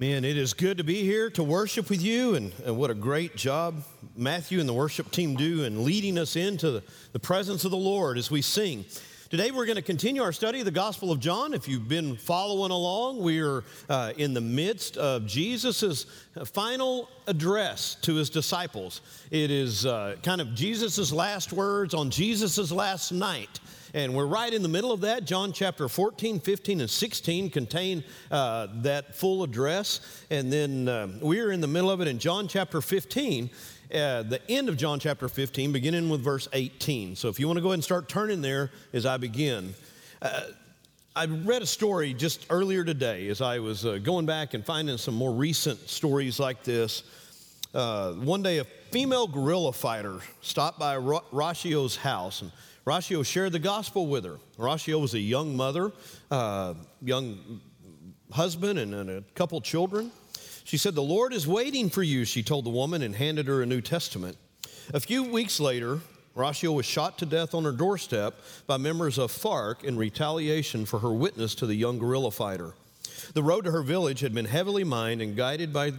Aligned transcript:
Man, 0.00 0.24
it 0.24 0.38
is 0.38 0.54
good 0.54 0.78
to 0.78 0.84
be 0.84 1.02
here 1.02 1.28
to 1.32 1.44
worship 1.44 1.90
with 1.90 2.00
you, 2.00 2.34
and, 2.34 2.50
and, 2.64 2.78
what 2.78 2.90
a 2.90 2.94
great 2.94 3.36
job 3.36 3.84
Matthew 4.16 4.58
and 4.58 4.66
the 4.66 4.72
worship 4.72 5.10
team 5.10 5.36
do 5.36 5.64
in 5.64 5.84
leading 5.84 6.16
us 6.16 6.34
into 6.34 6.82
the, 7.12 7.18
presence 7.18 7.66
of 7.66 7.72
the 7.72 7.76
Lord 7.76 8.16
as 8.16 8.30
we 8.30 8.40
sing. 8.40 8.86
Today, 9.28 9.50
we're 9.50 9.66
going 9.66 9.76
to 9.76 9.82
continue 9.82 10.22
our 10.22 10.32
study 10.32 10.60
of 10.60 10.64
the 10.64 10.70
Gospel 10.70 11.12
of 11.12 11.20
John. 11.20 11.52
If 11.52 11.68
you've 11.68 11.88
been 11.88 12.16
following 12.16 12.70
along, 12.70 13.22
we 13.22 13.40
are 13.40 13.64
uh, 13.90 14.14
in 14.16 14.32
the 14.32 14.40
midst 14.40 14.96
of 14.96 15.26
Jesus' 15.26 16.06
final 16.46 17.10
address 17.26 17.96
to 18.00 18.14
his 18.14 18.30
disciples. 18.30 19.02
It 19.30 19.50
is 19.50 19.84
uh, 19.84 20.16
kind 20.22 20.40
of 20.40 20.54
Jesus' 20.54 21.12
last 21.12 21.52
words 21.52 21.92
on 21.92 22.08
Jesus' 22.08 22.72
last 22.72 23.12
night. 23.12 23.60
And 23.94 24.14
we're 24.14 24.26
right 24.26 24.52
in 24.52 24.62
the 24.62 24.68
middle 24.68 24.90
of 24.90 25.02
that. 25.02 25.26
John 25.26 25.52
chapter 25.52 25.86
14, 25.86 26.40
15, 26.40 26.80
and 26.80 26.88
16 26.88 27.50
contain 27.50 28.02
uh, 28.30 28.68
that 28.76 29.14
full 29.14 29.42
address. 29.42 30.00
And 30.30 30.50
then 30.50 30.88
uh, 30.88 31.08
we're 31.20 31.52
in 31.52 31.60
the 31.60 31.66
middle 31.66 31.90
of 31.90 32.00
it 32.00 32.08
in 32.08 32.18
John 32.18 32.48
chapter 32.48 32.80
15. 32.80 33.50
Uh, 33.92 34.22
the 34.22 34.40
end 34.48 34.70
of 34.70 34.78
John 34.78 34.98
chapter 34.98 35.28
15, 35.28 35.72
beginning 35.72 36.08
with 36.08 36.22
verse 36.22 36.48
18. 36.54 37.16
So 37.16 37.28
if 37.28 37.38
you 37.38 37.46
want 37.46 37.58
to 37.58 37.60
go 37.60 37.68
ahead 37.68 37.74
and 37.74 37.84
start 37.84 38.08
turning 38.08 38.40
there 38.40 38.70
as 38.94 39.04
I 39.04 39.18
begin. 39.18 39.74
Uh, 40.22 40.40
I 41.14 41.26
read 41.26 41.60
a 41.60 41.66
story 41.66 42.14
just 42.14 42.46
earlier 42.48 42.84
today 42.84 43.28
as 43.28 43.42
I 43.42 43.58
was 43.58 43.84
uh, 43.84 43.98
going 44.02 44.24
back 44.24 44.54
and 44.54 44.64
finding 44.64 44.96
some 44.96 45.14
more 45.14 45.32
recent 45.32 45.90
stories 45.90 46.40
like 46.40 46.64
this. 46.64 47.02
Uh, 47.74 48.12
one 48.14 48.42
day, 48.42 48.58
a 48.58 48.64
female 48.64 49.26
guerrilla 49.26 49.74
fighter 49.74 50.20
stopped 50.40 50.78
by 50.78 50.96
Rashio's 50.96 51.96
house 51.96 52.40
and 52.40 52.50
Rashio 52.84 53.24
shared 53.24 53.52
the 53.52 53.60
gospel 53.60 54.08
with 54.08 54.24
her. 54.24 54.38
Rashio 54.58 55.00
was 55.00 55.14
a 55.14 55.20
young 55.20 55.56
mother, 55.56 55.92
uh, 56.30 56.74
young 57.00 57.60
husband, 58.32 58.78
and, 58.78 58.92
and 58.94 59.10
a 59.10 59.22
couple 59.34 59.60
children. 59.60 60.10
She 60.64 60.76
said, 60.76 60.94
The 60.94 61.02
Lord 61.02 61.32
is 61.32 61.46
waiting 61.46 61.90
for 61.90 62.02
you, 62.02 62.24
she 62.24 62.42
told 62.42 62.64
the 62.64 62.70
woman 62.70 63.02
and 63.02 63.14
handed 63.14 63.46
her 63.46 63.62
a 63.62 63.66
New 63.66 63.80
Testament. 63.80 64.36
A 64.92 65.00
few 65.00 65.22
weeks 65.22 65.60
later, 65.60 66.00
Rashio 66.36 66.74
was 66.74 66.86
shot 66.86 67.18
to 67.18 67.26
death 67.26 67.54
on 67.54 67.64
her 67.64 67.72
doorstep 67.72 68.34
by 68.66 68.78
members 68.78 69.18
of 69.18 69.30
FARC 69.30 69.84
in 69.84 69.96
retaliation 69.96 70.84
for 70.84 70.98
her 70.98 71.12
witness 71.12 71.54
to 71.56 71.66
the 71.66 71.74
young 71.74 71.98
guerrilla 71.98 72.30
fighter. 72.30 72.74
The 73.34 73.42
road 73.42 73.64
to 73.66 73.70
her 73.70 73.82
village 73.82 74.20
had 74.20 74.34
been 74.34 74.46
heavily 74.46 74.82
mined 74.82 75.22
and 75.22 75.36
guided 75.36 75.72
by, 75.72 75.92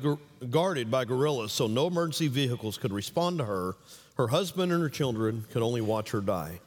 guarded 0.50 0.92
by 0.92 1.06
guerrillas, 1.06 1.54
so 1.54 1.68
no 1.68 1.88
emergency 1.88 2.28
vehicles 2.28 2.78
could 2.78 2.92
respond 2.92 3.38
to 3.38 3.46
her. 3.46 3.76
Her 4.16 4.28
husband 4.28 4.72
and 4.72 4.82
her 4.82 4.90
children 4.90 5.46
could 5.52 5.62
only 5.62 5.82
watch 5.82 6.12
her 6.12 6.22
die. 6.22 6.60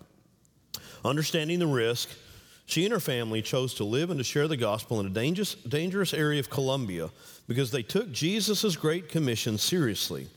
Understanding 1.04 1.58
the 1.58 1.66
risk, 1.66 2.08
she 2.66 2.84
and 2.84 2.92
her 2.92 3.00
family 3.00 3.42
chose 3.42 3.74
to 3.74 3.84
live 3.84 4.10
and 4.10 4.18
to 4.18 4.24
share 4.24 4.48
the 4.48 4.56
gospel 4.56 4.98
in 5.00 5.06
a 5.06 5.10
dangerous, 5.10 5.54
dangerous 5.54 6.12
area 6.12 6.40
of 6.40 6.50
Colombia 6.50 7.10
because 7.46 7.70
they 7.70 7.82
took 7.82 8.10
Jesus' 8.12 8.76
great 8.76 9.08
commission 9.08 9.56
seriously. 9.56 10.28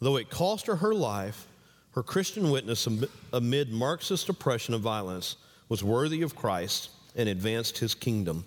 Though 0.00 0.16
it 0.16 0.30
cost 0.30 0.66
her 0.66 0.76
her 0.76 0.94
life, 0.94 1.46
her 1.92 2.02
Christian 2.02 2.50
witness 2.50 2.88
amid 3.32 3.70
Marxist 3.70 4.28
oppression 4.28 4.74
and 4.74 4.82
violence 4.82 5.36
was 5.68 5.82
worthy 5.84 6.22
of 6.22 6.36
Christ 6.36 6.90
and 7.16 7.28
advanced 7.28 7.78
his 7.78 7.94
kingdom. 7.94 8.44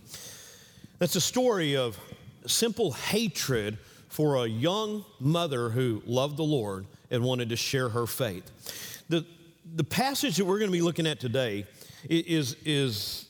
That's 0.99 1.15
a 1.15 1.21
story 1.21 1.75
of 1.75 1.97
simple 2.45 2.91
hatred 2.91 3.77
for 4.09 4.43
a 4.43 4.47
young 4.47 5.03
mother 5.19 5.69
who 5.69 6.01
loved 6.05 6.37
the 6.37 6.43
Lord 6.43 6.85
and 7.11 7.23
wanted 7.23 7.49
to 7.49 7.55
share 7.55 7.89
her 7.89 8.07
faith. 8.07 9.03
The, 9.09 9.25
the 9.73 9.83
passage 9.83 10.37
that 10.37 10.45
we're 10.45 10.59
going 10.59 10.69
to 10.69 10.77
be 10.77 10.81
looking 10.81 11.07
at 11.07 11.19
today 11.19 11.65
is, 12.09 12.55
is 12.65 13.25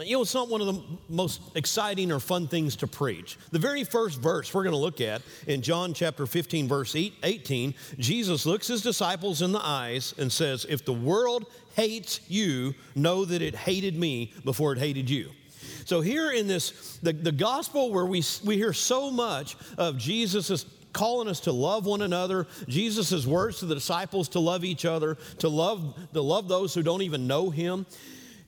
you 0.00 0.16
know, 0.16 0.22
it's 0.22 0.34
not 0.34 0.48
one 0.48 0.60
of 0.60 0.66
the 0.66 0.82
most 1.08 1.40
exciting 1.54 2.10
or 2.10 2.18
fun 2.18 2.48
things 2.48 2.76
to 2.76 2.86
preach. 2.86 3.38
The 3.50 3.58
very 3.58 3.84
first 3.84 4.20
verse 4.20 4.52
we're 4.52 4.64
going 4.64 4.74
to 4.74 4.78
look 4.78 5.00
at 5.00 5.22
in 5.46 5.62
John 5.62 5.94
chapter 5.94 6.26
15, 6.26 6.66
verse 6.66 6.96
18, 6.96 7.74
Jesus 7.98 8.46
looks 8.46 8.66
his 8.66 8.82
disciples 8.82 9.42
in 9.42 9.52
the 9.52 9.64
eyes 9.64 10.14
and 10.18 10.32
says, 10.32 10.66
If 10.68 10.84
the 10.84 10.92
world 10.92 11.46
hates 11.76 12.20
you, 12.28 12.74
know 12.94 13.24
that 13.24 13.42
it 13.42 13.54
hated 13.54 13.96
me 13.96 14.32
before 14.44 14.72
it 14.72 14.78
hated 14.78 15.08
you. 15.08 15.30
So, 15.84 16.00
here 16.00 16.30
in 16.30 16.46
this, 16.46 16.98
the, 17.02 17.12
the 17.12 17.32
gospel 17.32 17.92
where 17.92 18.06
we, 18.06 18.22
we 18.44 18.56
hear 18.56 18.72
so 18.72 19.10
much 19.10 19.56
of 19.78 19.98
Jesus' 19.98 20.64
calling 20.92 21.28
us 21.28 21.40
to 21.40 21.52
love 21.52 21.86
one 21.86 22.02
another. 22.02 22.46
Jesus' 22.68 23.26
words 23.26 23.58
to 23.60 23.66
the 23.66 23.74
disciples 23.74 24.28
to 24.30 24.40
love 24.40 24.64
each 24.64 24.84
other, 24.84 25.16
to 25.38 25.48
love, 25.48 25.94
to 26.12 26.20
love 26.22 26.48
those 26.48 26.74
who 26.74 26.82
don't 26.82 27.02
even 27.02 27.26
know 27.26 27.50
him. 27.50 27.86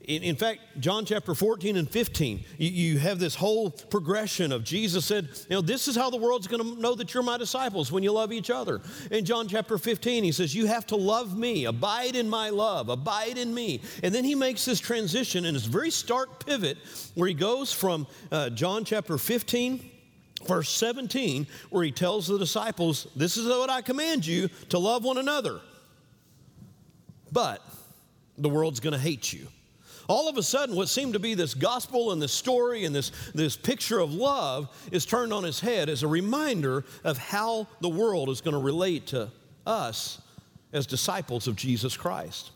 In, 0.06 0.22
in 0.22 0.36
fact, 0.36 0.60
John 0.80 1.06
chapter 1.06 1.34
14 1.34 1.76
and 1.76 1.88
15, 1.88 2.44
you, 2.58 2.68
you, 2.68 2.98
have 2.98 3.18
this 3.18 3.34
whole 3.34 3.70
progression 3.70 4.52
of 4.52 4.62
Jesus 4.62 5.06
said, 5.06 5.28
You 5.48 5.56
know, 5.56 5.60
this 5.62 5.88
is 5.88 5.96
how 5.96 6.10
the 6.10 6.18
world's 6.18 6.46
going 6.46 6.62
to 6.62 6.80
know 6.80 6.94
that 6.94 7.14
you're 7.14 7.22
my 7.22 7.38
disciples 7.38 7.90
when 7.90 8.02
you 8.02 8.12
love 8.12 8.30
each 8.30 8.50
other. 8.50 8.82
In 9.10 9.24
John 9.24 9.48
chapter 9.48 9.78
15, 9.78 10.22
he 10.22 10.32
says, 10.32 10.54
You 10.54 10.66
have 10.66 10.86
to 10.88 10.96
love 10.96 11.38
me, 11.38 11.64
abide 11.64 12.16
in 12.16 12.28
my 12.28 12.50
love, 12.50 12.90
abide 12.90 13.38
in 13.38 13.54
me. 13.54 13.80
And 14.02 14.14
then 14.14 14.24
he 14.24 14.34
makes 14.34 14.66
this 14.66 14.78
transition 14.78 15.46
and 15.46 15.56
this 15.56 15.64
very 15.64 15.90
stark 15.90 16.44
pivot 16.44 16.76
where 17.14 17.28
he 17.28 17.34
goes 17.34 17.72
from 17.72 18.06
uh, 18.30 18.50
John 18.50 18.84
chapter 18.84 19.16
15 19.16 19.90
verse 20.46 20.70
17, 20.70 21.46
where 21.70 21.84
he 21.84 21.92
tells 21.92 22.26
the 22.26 22.38
disciples, 22.38 23.06
This 23.16 23.36
is 23.36 23.46
what 23.46 23.70
I 23.70 23.82
command 23.82 24.26
you 24.26 24.48
to 24.70 24.78
love 24.78 25.04
one 25.04 25.18
another. 25.18 25.60
But 27.32 27.60
the 28.38 28.48
world's 28.48 28.80
going 28.80 28.92
to 28.92 28.98
hate 28.98 29.32
you. 29.32 29.48
All 30.08 30.28
of 30.28 30.36
a 30.36 30.42
sudden, 30.42 30.76
what 30.76 30.88
seemed 30.88 31.14
to 31.14 31.18
be 31.18 31.34
this 31.34 31.54
gospel 31.54 32.12
and 32.12 32.20
this 32.20 32.32
story 32.32 32.84
and 32.84 32.94
this, 32.94 33.10
this 33.34 33.56
picture 33.56 34.00
of 34.00 34.12
love 34.12 34.68
is 34.92 35.06
turned 35.06 35.32
on 35.32 35.44
its 35.44 35.60
head 35.60 35.88
as 35.88 36.02
a 36.02 36.08
reminder 36.08 36.84
of 37.04 37.16
how 37.16 37.66
the 37.80 37.88
world 37.88 38.28
is 38.28 38.40
going 38.40 38.54
to 38.54 38.60
relate 38.60 39.06
to 39.08 39.30
us 39.66 40.20
as 40.72 40.86
disciples 40.86 41.48
of 41.48 41.56
Jesus 41.56 41.96
Christ. 41.96 42.50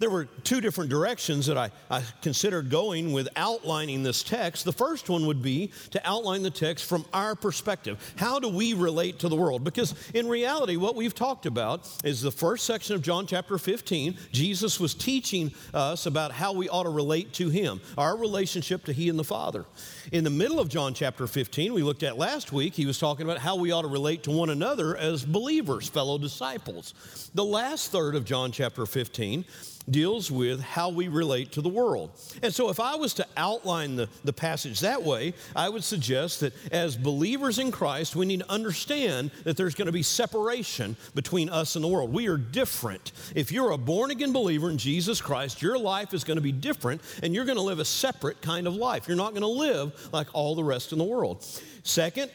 There 0.00 0.08
were 0.08 0.24
two 0.24 0.62
different 0.62 0.88
directions 0.88 1.46
that 1.46 1.58
I, 1.58 1.70
I 1.90 2.02
considered 2.22 2.70
going 2.70 3.12
with 3.12 3.28
outlining 3.36 4.02
this 4.02 4.22
text. 4.22 4.64
The 4.64 4.72
first 4.72 5.10
one 5.10 5.26
would 5.26 5.42
be 5.42 5.72
to 5.90 6.00
outline 6.08 6.42
the 6.42 6.50
text 6.50 6.86
from 6.86 7.04
our 7.12 7.34
perspective. 7.34 8.14
How 8.16 8.40
do 8.40 8.48
we 8.48 8.72
relate 8.72 9.18
to 9.18 9.28
the 9.28 9.36
world? 9.36 9.62
Because 9.62 9.94
in 10.14 10.26
reality, 10.26 10.76
what 10.76 10.96
we've 10.96 11.14
talked 11.14 11.44
about 11.44 11.86
is 12.02 12.22
the 12.22 12.30
first 12.30 12.64
section 12.64 12.96
of 12.96 13.02
John 13.02 13.26
chapter 13.26 13.58
15. 13.58 14.16
Jesus 14.32 14.80
was 14.80 14.94
teaching 14.94 15.52
us 15.74 16.06
about 16.06 16.32
how 16.32 16.54
we 16.54 16.66
ought 16.70 16.84
to 16.84 16.90
relate 16.90 17.34
to 17.34 17.50
Him, 17.50 17.82
our 17.98 18.16
relationship 18.16 18.86
to 18.86 18.94
He 18.94 19.10
and 19.10 19.18
the 19.18 19.24
Father. 19.24 19.66
In 20.12 20.24
the 20.24 20.30
middle 20.30 20.60
of 20.60 20.70
John 20.70 20.94
chapter 20.94 21.26
15, 21.26 21.74
we 21.74 21.82
looked 21.82 22.02
at 22.04 22.16
last 22.16 22.54
week, 22.54 22.72
he 22.72 22.86
was 22.86 22.98
talking 22.98 23.26
about 23.26 23.38
how 23.38 23.56
we 23.56 23.70
ought 23.70 23.82
to 23.82 23.88
relate 23.88 24.22
to 24.22 24.30
one 24.30 24.48
another 24.48 24.96
as 24.96 25.26
believers, 25.26 25.90
fellow 25.90 26.16
disciples. 26.16 27.30
The 27.34 27.44
last 27.44 27.92
third 27.92 28.14
of 28.14 28.24
John 28.24 28.50
chapter 28.50 28.86
15 28.86 29.44
deals 29.88 30.30
with 30.30 30.60
how 30.60 30.88
we 30.90 31.08
relate 31.08 31.52
to 31.52 31.62
the 31.62 31.68
world. 31.68 32.10
And 32.42 32.54
so, 32.54 32.68
if 32.68 32.80
I 32.80 32.94
was 32.96 33.14
to 33.14 33.26
outline 33.36 33.96
the, 33.96 34.08
the 34.24 34.32
passage 34.32 34.80
that 34.80 35.02
way, 35.02 35.34
I 35.56 35.68
would 35.68 35.84
suggest 35.84 36.40
that 36.40 36.52
as 36.72 36.96
believers 36.96 37.58
in 37.58 37.70
Christ, 37.70 38.16
we 38.16 38.26
need 38.26 38.40
to 38.40 38.50
understand 38.50 39.30
that 39.44 39.56
there's 39.56 39.74
going 39.74 39.86
to 39.86 39.92
be 39.92 40.02
separation 40.02 40.96
between 41.14 41.48
us 41.48 41.76
and 41.76 41.84
the 41.84 41.88
world. 41.88 42.12
We 42.12 42.28
are 42.28 42.36
different. 42.36 43.12
If 43.34 43.52
you're 43.52 43.70
a 43.70 43.78
born 43.78 44.10
again 44.10 44.32
believer 44.32 44.70
in 44.70 44.78
Jesus 44.78 45.20
Christ, 45.20 45.62
your 45.62 45.78
life 45.78 46.14
is 46.14 46.24
going 46.24 46.36
to 46.36 46.42
be 46.42 46.52
different 46.52 47.00
and 47.22 47.34
you're 47.34 47.44
going 47.44 47.56
to 47.56 47.62
live 47.62 47.78
a 47.78 47.84
separate 47.84 48.40
kind 48.42 48.66
of 48.66 48.74
life. 48.74 49.08
You're 49.08 49.16
not 49.16 49.30
going 49.30 49.42
to 49.42 49.46
live 49.46 50.10
like 50.12 50.28
all 50.32 50.54
the 50.54 50.64
rest 50.64 50.92
in 50.92 50.98
the 50.98 51.04
world. 51.04 51.44
Second, 51.82 52.30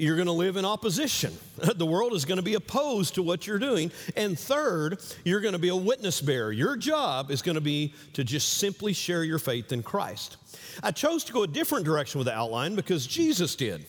you're 0.00 0.16
going 0.16 0.26
to 0.26 0.32
live 0.32 0.56
in 0.56 0.64
opposition. 0.64 1.36
The 1.76 1.86
world 1.86 2.14
is 2.14 2.24
going 2.24 2.38
to 2.38 2.42
be 2.42 2.54
opposed 2.54 3.14
to 3.16 3.22
what 3.22 3.46
you're 3.46 3.58
doing. 3.58 3.92
And 4.16 4.38
third, 4.38 4.98
you're 5.24 5.40
going 5.40 5.52
to 5.52 5.58
be 5.58 5.68
a 5.68 5.76
witness 5.76 6.20
bearer. 6.20 6.52
Your 6.52 6.76
job 6.76 7.30
is 7.30 7.42
going 7.42 7.56
to 7.56 7.60
be 7.60 7.94
to 8.14 8.24
just 8.24 8.54
simply 8.54 8.94
share 8.94 9.24
your 9.24 9.38
faith 9.38 9.72
in 9.72 9.82
Christ. 9.82 10.38
I 10.82 10.90
chose 10.90 11.22
to 11.24 11.32
go 11.32 11.42
a 11.42 11.46
different 11.46 11.84
direction 11.84 12.18
with 12.18 12.26
the 12.26 12.34
outline 12.34 12.76
because 12.76 13.06
Jesus 13.06 13.56
did. 13.56 13.84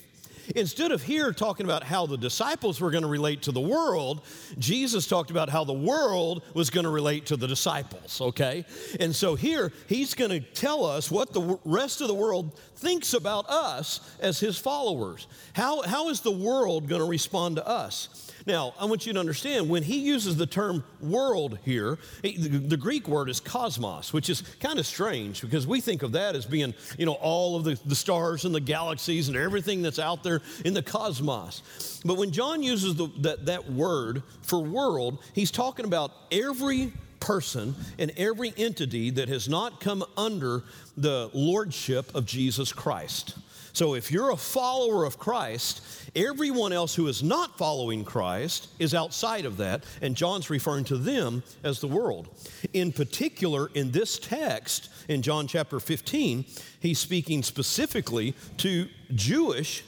Instead 0.55 0.91
of 0.91 1.01
here 1.01 1.31
talking 1.31 1.65
about 1.65 1.83
how 1.83 2.05
the 2.05 2.17
disciples 2.17 2.81
were 2.81 2.91
going 2.91 3.03
to 3.03 3.09
relate 3.09 3.43
to 3.43 3.51
the 3.51 3.61
world, 3.61 4.21
Jesus 4.57 5.07
talked 5.07 5.31
about 5.31 5.49
how 5.49 5.63
the 5.63 5.73
world 5.73 6.43
was 6.53 6.69
going 6.69 6.83
to 6.83 6.89
relate 6.89 7.25
to 7.27 7.37
the 7.37 7.47
disciples, 7.47 8.19
okay? 8.21 8.65
And 8.99 9.15
so 9.15 9.35
here, 9.35 9.71
he's 9.87 10.13
going 10.13 10.31
to 10.31 10.39
tell 10.39 10.85
us 10.85 11.09
what 11.09 11.33
the 11.33 11.57
rest 11.63 12.01
of 12.01 12.07
the 12.07 12.13
world 12.13 12.59
thinks 12.81 13.13
about 13.13 13.47
us 13.49 14.01
as 14.19 14.39
his 14.39 14.57
followers. 14.57 15.27
How, 15.53 15.83
how 15.83 16.09
is 16.09 16.21
the 16.21 16.31
world 16.31 16.89
going 16.89 17.01
to 17.01 17.07
respond 17.07 17.55
to 17.57 17.67
us? 17.67 18.31
Now, 18.47 18.73
I 18.79 18.85
want 18.85 19.05
you 19.05 19.13
to 19.13 19.19
understand 19.19 19.69
when 19.69 19.83
he 19.83 19.99
uses 19.99 20.35
the 20.35 20.47
term 20.47 20.83
world 20.99 21.59
here, 21.63 21.99
the 22.23 22.77
Greek 22.77 23.07
word 23.07 23.29
is 23.29 23.39
cosmos, 23.39 24.13
which 24.13 24.29
is 24.29 24.41
kind 24.59 24.79
of 24.79 24.87
strange 24.87 25.41
because 25.41 25.67
we 25.67 25.79
think 25.79 26.01
of 26.01 26.13
that 26.13 26.35
as 26.35 26.45
being, 26.45 26.73
you 26.97 27.05
know, 27.05 27.13
all 27.13 27.55
of 27.55 27.63
the, 27.63 27.79
the 27.85 27.95
stars 27.95 28.45
and 28.45 28.53
the 28.53 28.59
galaxies 28.59 29.27
and 29.27 29.37
everything 29.37 29.83
that's 29.83 29.99
out 29.99 30.23
there 30.23 30.41
in 30.65 30.73
the 30.73 30.81
cosmos. 30.81 32.01
But 32.03 32.17
when 32.17 32.31
John 32.31 32.63
uses 32.63 32.95
the, 32.95 33.09
that, 33.19 33.45
that 33.45 33.71
word 33.71 34.23
for 34.41 34.63
world, 34.63 35.19
he's 35.33 35.51
talking 35.51 35.85
about 35.85 36.11
every 36.31 36.91
person 37.21 37.75
and 37.97 38.11
every 38.17 38.53
entity 38.57 39.09
that 39.11 39.29
has 39.29 39.47
not 39.47 39.79
come 39.79 40.03
under 40.17 40.63
the 40.97 41.29
lordship 41.33 42.13
of 42.13 42.25
Jesus 42.25 42.73
Christ. 42.73 43.35
So 43.73 43.95
if 43.95 44.11
you're 44.11 44.31
a 44.31 44.37
follower 44.37 45.05
of 45.05 45.17
Christ, 45.17 45.81
everyone 46.15 46.73
else 46.73 46.93
who 46.93 47.07
is 47.07 47.23
not 47.23 47.57
following 47.57 48.03
Christ 48.03 48.67
is 48.79 48.93
outside 48.93 49.45
of 49.45 49.57
that, 49.57 49.85
and 50.01 50.15
John's 50.15 50.49
referring 50.49 50.83
to 50.85 50.97
them 50.97 51.41
as 51.63 51.79
the 51.79 51.87
world. 51.87 52.27
In 52.73 52.91
particular, 52.91 53.69
in 53.73 53.91
this 53.91 54.19
text, 54.19 54.89
in 55.07 55.21
John 55.21 55.47
chapter 55.47 55.79
15, 55.79 56.45
he's 56.81 56.99
speaking 56.99 57.43
specifically 57.43 58.35
to 58.57 58.87
Jewish 59.15 59.83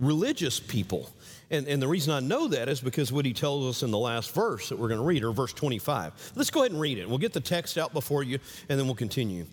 religious 0.00 0.58
people. 0.58 1.10
And, 1.50 1.66
and 1.66 1.80
the 1.80 1.88
reason 1.88 2.12
I 2.12 2.20
know 2.20 2.48
that 2.48 2.68
is 2.68 2.80
because 2.80 3.10
what 3.10 3.24
he 3.24 3.32
tells 3.32 3.64
us 3.64 3.82
in 3.82 3.90
the 3.90 3.98
last 3.98 4.34
verse 4.34 4.68
that 4.68 4.78
we're 4.78 4.88
going 4.88 5.00
to 5.00 5.06
read, 5.06 5.24
or 5.24 5.32
verse 5.32 5.52
25. 5.52 6.32
Let's 6.34 6.50
go 6.50 6.60
ahead 6.60 6.72
and 6.72 6.80
read 6.80 6.98
it. 6.98 7.08
We'll 7.08 7.18
get 7.18 7.32
the 7.32 7.40
text 7.40 7.78
out 7.78 7.94
before 7.94 8.22
you, 8.22 8.38
and 8.68 8.78
then 8.78 8.86
we'll 8.86 8.94
continue. 8.94 9.46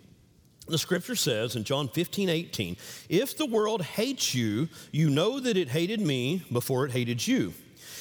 The 0.68 0.78
scripture 0.78 1.16
says 1.16 1.56
in 1.56 1.64
John 1.64 1.88
15, 1.88 2.28
18, 2.28 2.78
if 3.08 3.38
the 3.38 3.46
world 3.46 3.84
hates 3.84 4.34
you, 4.34 4.68
you 4.92 5.10
know 5.10 5.40
that 5.40 5.58
it 5.58 5.70
hated 5.70 6.02
me 6.02 6.44
before 6.52 6.86
it 6.86 6.92
hated 6.92 7.26
you. 7.26 7.54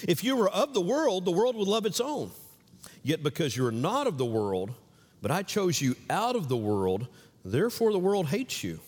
If 0.08 0.24
you 0.24 0.34
were 0.34 0.48
of 0.48 0.74
the 0.74 0.80
world, 0.80 1.24
the 1.24 1.30
world 1.30 1.56
would 1.56 1.68
love 1.68 1.86
its 1.86 2.00
own. 2.00 2.30
Yet 3.02 3.22
because 3.22 3.56
you're 3.56 3.70
not 3.70 4.06
of 4.06 4.18
the 4.18 4.24
world, 4.24 4.74
but 5.20 5.30
I 5.30 5.42
chose 5.42 5.80
you 5.80 5.94
out 6.08 6.36
of 6.36 6.48
the 6.48 6.56
world, 6.56 7.06
therefore 7.44 7.92
the 7.92 7.98
world 7.98 8.26
hates 8.26 8.64
you. 8.64 8.80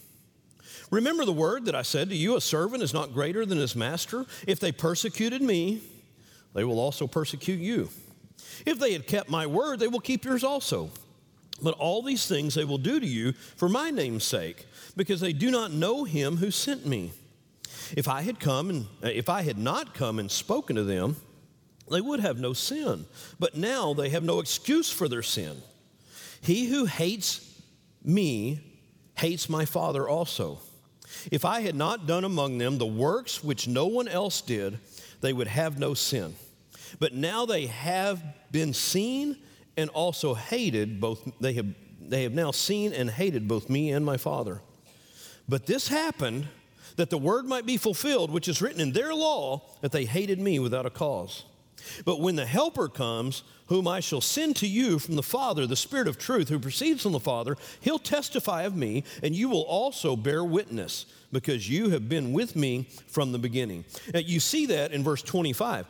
Remember 0.91 1.25
the 1.25 1.33
word 1.33 1.65
that 1.65 1.75
I 1.75 1.83
said 1.83 2.11
to 2.11 2.17
you 2.17 2.37
a 2.37 2.41
servant 2.41 2.83
is 2.83 2.95
not 2.95 3.13
greater 3.13 3.45
than 3.45 3.59
his 3.59 3.75
master. 3.75 4.25
If 4.47 4.61
they 4.61 4.73
persecuted 4.73 5.43
me, 5.43 5.83
they 6.55 6.65
will 6.65 6.79
also 6.79 7.07
persecute 7.07 7.61
you. 7.61 7.91
If 8.65 8.79
they 8.79 8.93
had 8.93 9.07
kept 9.07 9.29
my 9.29 9.47
word, 9.47 9.81
they 9.81 9.89
will 9.89 10.01
keep 10.01 10.25
yours 10.25 10.45
also. 10.45 10.91
But 11.61 11.75
all 11.75 12.03
these 12.03 12.27
things 12.27 12.55
they 12.55 12.65
will 12.65 12.79
do 12.79 13.01
to 13.01 13.07
you 13.07 13.33
for 13.33 13.69
my 13.69 13.91
name's 13.91 14.25
sake, 14.25 14.67
because 14.97 15.21
they 15.21 15.33
do 15.33 15.51
not 15.51 15.73
know 15.73 16.05
him 16.05 16.37
who 16.37 16.51
sent 16.51 16.87
me. 16.87 17.13
If 17.97 18.09
I 18.09 18.23
had 18.23 18.41
come 18.41 18.71
and 18.71 18.87
uh, 19.03 19.09
if 19.09 19.29
I 19.29 19.43
had 19.43 19.59
not 19.59 19.95
come 19.95 20.19
and 20.19 20.31
spoken 20.31 20.77
to 20.77 20.85
them, 20.85 21.17
they 21.91 22.01
would 22.01 22.21
have 22.21 22.39
no 22.39 22.53
sin. 22.53 23.07
But 23.39 23.57
now 23.57 23.95
they 23.95 24.09
have 24.11 24.25
no 24.25 24.41
excuse 24.41 24.91
for 24.91 25.09
their 25.09 25.23
sin. 25.23 25.57
He 26.41 26.67
who 26.67 26.85
hates 26.85 27.61
me 28.03 28.61
hates 29.17 29.49
my 29.49 29.65
Father 29.65 30.09
also. 30.09 30.61
If 31.31 31.45
I 31.45 31.61
had 31.61 31.75
not 31.75 32.07
done 32.07 32.25
among 32.25 32.59
them 32.59 32.79
the 32.79 32.87
works 32.87 33.43
which 33.43 33.67
no 33.69 33.87
one 33.87 34.09
else 34.09 34.41
did, 34.41 34.79
they 35.21 35.33
would 35.33 35.49
have 35.49 35.79
no 35.79 35.95
sin. 35.95 36.35
But 36.99 37.15
now 37.15 37.47
they 37.47 37.67
have 37.67 38.23
been 38.51 38.73
seen 38.73 39.37
and 39.77 39.91
also 39.91 40.35
hated 40.35 41.01
both 41.01 41.29
they 41.41 41.53
have 41.55 41.67
they 42.01 42.23
have 42.23 42.33
now 42.33 42.51
seen 42.51 42.93
and 42.93 43.11
hated 43.11 43.49
both 43.49 43.69
me 43.69 43.91
and 43.91 44.05
my 44.05 44.17
father 44.17 44.61
but 45.49 45.67
this 45.67 45.89
happened 45.89 46.49
that 46.97 47.11
the 47.11 47.19
word 47.19 47.47
might 47.47 47.67
be 47.67 47.77
fulfilled 47.77 48.31
which 48.31 48.49
is 48.49 48.63
written 48.63 48.81
in 48.81 48.93
their 48.93 49.15
law 49.15 49.61
that 49.81 49.93
they 49.93 50.05
hated 50.05 50.41
me 50.41 50.59
without 50.59 50.87
a 50.87 50.91
cause 50.91 51.45
but 52.05 52.21
when 52.21 52.37
the 52.37 52.47
helper 52.47 52.89
comes 52.89 53.43
whom 53.67 53.87
i 53.89 54.01
shall 54.01 54.21
send 54.21 54.55
to 54.57 54.67
you 54.67 54.99
from 54.99 55.17
the 55.17 55.23
father 55.23 55.67
the 55.67 55.77
spirit 55.77 56.09
of 56.09 56.19
truth 56.19 56.49
who 56.49 56.59
proceeds 56.59 57.03
from 57.03 57.13
the 57.13 57.21
father 57.21 57.57
he'll 57.81 57.99
testify 57.99 58.63
of 58.63 58.77
me 58.77 59.05
and 59.23 59.35
you 59.35 59.49
will 59.49 59.63
also 59.63 60.17
bear 60.17 60.45
witness 60.45 61.07
because 61.33 61.69
you 61.69 61.91
have 61.91 62.09
been 62.09 62.33
with 62.33 62.57
me 62.57 62.89
from 63.07 63.33
the 63.33 63.39
beginning. 63.39 63.85
Now, 64.13 64.21
you 64.21 64.41
see 64.41 64.67
that 64.67 64.93
in 64.93 65.03
verse 65.03 65.23
25 65.23 65.87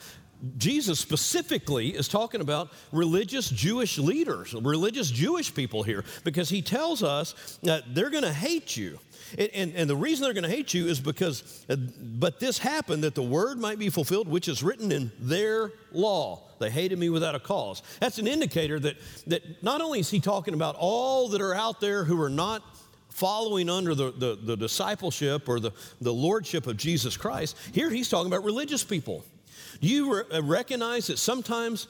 Jesus 0.59 1.01
specifically 1.01 1.89
is 1.89 2.09
talking 2.09 2.41
about 2.41 2.71
religious 2.93 3.49
Jewish 3.49 3.99
leaders, 3.99 4.55
religious 4.55 5.11
Jewish 5.11 5.55
people 5.55 5.83
here, 5.83 6.05
because 6.25 6.49
he 6.49 6.63
tells 6.63 7.03
us 7.03 7.59
that 7.63 7.95
they're 7.95 8.11
going 8.11 8.23
to 8.23 8.33
hate 8.33 8.77
you. 8.77 8.99
And, 9.39 9.51
and, 9.55 9.75
and, 9.75 9.91
the 9.91 9.97
reason 9.97 10.25
they're 10.25 10.35
going 10.35 10.45
to 10.45 10.51
hate 10.51 10.73
you 10.73 10.87
is 10.87 11.01
because, 11.01 11.65
uh, 11.69 11.77
but 11.77 12.39
this 12.39 12.59
happened 12.59 13.03
that 13.03 13.15
the 13.15 13.23
word 13.23 13.59
might 13.59 13.79
be 13.79 13.89
fulfilled, 13.89 14.29
which 14.29 14.47
is 14.47 14.63
written 14.63 14.93
in 14.93 15.11
their 15.19 15.73
law. 15.91 16.43
They 16.61 16.71
hated 16.71 16.99
me 16.99 17.09
without 17.09 17.35
a 17.35 17.41
cause. 17.41 17.83
That's 17.99 18.19
an 18.19 18.27
indicator 18.27 18.79
that, 18.81 18.97
that 19.27 19.63
not 19.63 19.81
only 19.81 20.01
is 20.01 20.11
he 20.11 20.21
talking 20.21 20.55
about 20.55 20.77
all 20.79 21.29
that 21.31 21.41
are 21.41 21.55
out 21.55 21.81
there 21.81 22.05
who 22.05 22.21
are 22.23 22.31
not 22.31 22.63
following 23.11 23.69
under 23.69 23.95
the, 23.95 24.13
the, 24.13 24.39
the 24.41 24.57
discipleship 24.57 25.49
or 25.49 25.59
the, 25.59 25.73
the 26.01 26.13
lordship 26.13 26.67
of 26.67 26.77
Jesus 26.77 27.17
Christ, 27.17 27.57
here 27.73 27.91
he's 27.91 28.09
talking 28.09 28.31
about 28.31 28.45
religious 28.45 28.85
people. 28.85 29.25
Do 29.81 29.89
you 29.89 30.15
re- 30.15 30.25
uh, 30.33 30.43
recognize 30.43 31.09
that 31.09 31.19
sometimes 31.19 31.87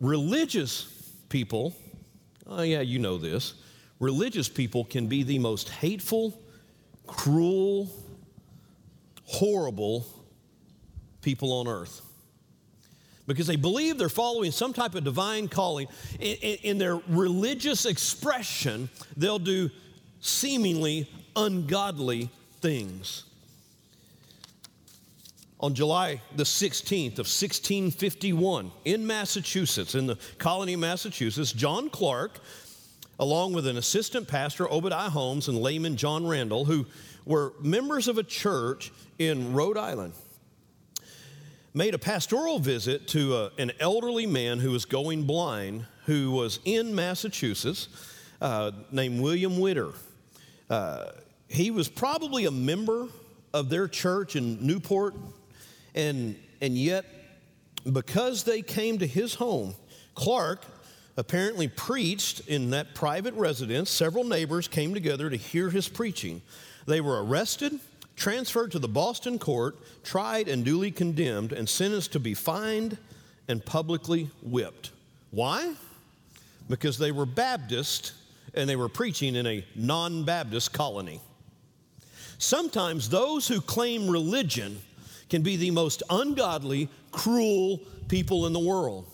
religious 0.00 1.12
people, 1.28 1.74
oh, 2.46 2.62
yeah, 2.62 2.80
you 2.80 2.98
know 2.98 3.18
this, 3.18 3.54
religious 4.00 4.48
people 4.48 4.84
can 4.84 5.06
be 5.06 5.22
the 5.22 5.38
most 5.38 5.68
hateful, 5.68 6.38
cruel, 7.06 7.88
horrible 9.24 10.06
people 11.22 11.52
on 11.52 11.68
earth 11.68 12.02
because 13.26 13.46
they 13.46 13.56
believe 13.56 13.98
they're 13.98 14.08
following 14.08 14.50
some 14.50 14.72
type 14.72 14.94
of 14.94 15.04
divine 15.04 15.48
calling. 15.48 15.86
In, 16.18 16.36
in, 16.36 16.58
in, 16.62 16.78
their 16.78 16.96
religious 17.08 17.84
expression, 17.84 18.88
they'll 19.18 19.38
do 19.38 19.70
seemingly 20.20 21.10
ungodly 21.36 22.30
things 22.60 23.24
on 25.60 25.74
July 25.74 26.20
the 26.36 26.44
16th 26.44 27.18
of 27.18 27.26
1651 27.26 28.70
in 28.84 29.06
Massachusetts, 29.06 29.94
in 29.94 30.06
the 30.06 30.18
colony 30.38 30.74
of 30.74 30.80
Massachusetts, 30.80 31.52
John 31.52 31.90
Clarke, 31.90 32.40
along 33.18 33.52
with 33.52 33.66
an 33.66 33.76
assistant 33.76 34.28
pastor, 34.28 34.70
Obadiah 34.70 35.10
Holmes, 35.10 35.48
and 35.48 35.58
layman 35.58 35.96
John 35.96 36.26
Randall, 36.26 36.64
who 36.64 36.86
were 37.24 37.52
members 37.60 38.08
of 38.08 38.18
a 38.18 38.22
church 38.22 38.92
in 39.18 39.52
Rhode 39.52 39.76
Island, 39.76 40.14
made 41.74 41.94
a 41.94 41.98
pastoral 41.98 42.58
visit 42.58 43.08
to 43.08 43.36
a, 43.36 43.50
an 43.58 43.72
elderly 43.80 44.26
man 44.26 44.58
who 44.58 44.70
was 44.70 44.84
going 44.84 45.24
blind, 45.24 45.84
who 46.06 46.30
was 46.30 46.60
in 46.64 46.94
Massachusetts, 46.94 47.88
uh, 48.40 48.70
named 48.92 49.20
William 49.20 49.58
Witter. 49.58 49.90
Uh, 50.70 51.06
he 51.48 51.70
was 51.70 51.88
probably 51.88 52.44
a 52.44 52.50
member 52.50 53.08
of 53.52 53.68
their 53.68 53.88
church 53.88 54.36
in 54.36 54.64
Newport, 54.64 55.14
and, 55.98 56.36
and 56.60 56.78
yet, 56.78 57.04
because 57.92 58.44
they 58.44 58.62
came 58.62 58.98
to 58.98 59.06
his 59.06 59.34
home, 59.34 59.74
Clarke 60.14 60.64
apparently 61.16 61.66
preached 61.66 62.40
in 62.48 62.70
that 62.70 62.94
private 62.94 63.34
residence. 63.34 63.90
Several 63.90 64.22
neighbors 64.22 64.68
came 64.68 64.94
together 64.94 65.28
to 65.28 65.36
hear 65.36 65.70
his 65.70 65.88
preaching. 65.88 66.40
They 66.86 67.00
were 67.00 67.24
arrested, 67.24 67.80
transferred 68.14 68.70
to 68.72 68.78
the 68.78 68.88
Boston 68.88 69.40
court, 69.40 69.76
tried 70.04 70.46
and 70.46 70.64
duly 70.64 70.92
condemned, 70.92 71.52
and 71.52 71.68
sentenced 71.68 72.12
to 72.12 72.20
be 72.20 72.32
fined 72.32 72.96
and 73.48 73.64
publicly 73.64 74.30
whipped. 74.40 74.92
Why? 75.32 75.74
Because 76.68 76.96
they 76.96 77.10
were 77.10 77.26
Baptist 77.26 78.12
and 78.54 78.68
they 78.68 78.76
were 78.76 78.88
preaching 78.88 79.34
in 79.34 79.46
a 79.48 79.64
non 79.74 80.22
Baptist 80.22 80.72
colony. 80.72 81.20
Sometimes 82.38 83.08
those 83.08 83.48
who 83.48 83.60
claim 83.60 84.08
religion 84.08 84.78
can 85.28 85.42
be 85.42 85.56
the 85.56 85.70
most 85.70 86.02
ungodly, 86.10 86.88
cruel 87.10 87.80
people 88.08 88.46
in 88.46 88.52
the 88.52 88.58
world. 88.58 89.06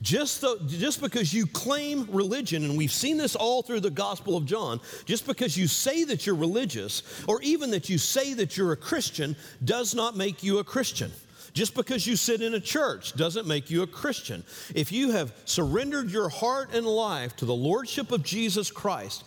Just, 0.00 0.42
the, 0.42 0.58
just 0.68 1.00
because 1.00 1.34
you 1.34 1.46
claim 1.46 2.08
religion, 2.10 2.64
and 2.64 2.78
we've 2.78 2.92
seen 2.92 3.16
this 3.16 3.34
all 3.34 3.62
through 3.62 3.80
the 3.80 3.90
Gospel 3.90 4.36
of 4.36 4.46
John, 4.46 4.80
just 5.06 5.26
because 5.26 5.56
you 5.56 5.66
say 5.66 6.04
that 6.04 6.24
you're 6.24 6.36
religious, 6.36 7.02
or 7.26 7.42
even 7.42 7.70
that 7.72 7.88
you 7.88 7.98
say 7.98 8.32
that 8.34 8.56
you're 8.56 8.72
a 8.72 8.76
Christian, 8.76 9.34
does 9.64 9.94
not 9.94 10.16
make 10.16 10.42
you 10.42 10.58
a 10.58 10.64
Christian. 10.64 11.10
Just 11.52 11.74
because 11.74 12.06
you 12.06 12.14
sit 12.14 12.42
in 12.42 12.54
a 12.54 12.60
church 12.60 13.14
doesn't 13.16 13.48
make 13.48 13.70
you 13.70 13.82
a 13.82 13.86
Christian. 13.86 14.44
If 14.74 14.92
you 14.92 15.10
have 15.10 15.32
surrendered 15.44 16.10
your 16.10 16.28
heart 16.28 16.72
and 16.72 16.86
life 16.86 17.34
to 17.36 17.44
the 17.44 17.54
Lordship 17.54 18.12
of 18.12 18.22
Jesus 18.22 18.70
Christ 18.70 19.24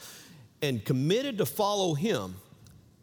and 0.61 0.85
committed 0.85 1.39
to 1.39 1.45
follow 1.45 1.93
Him, 1.93 2.35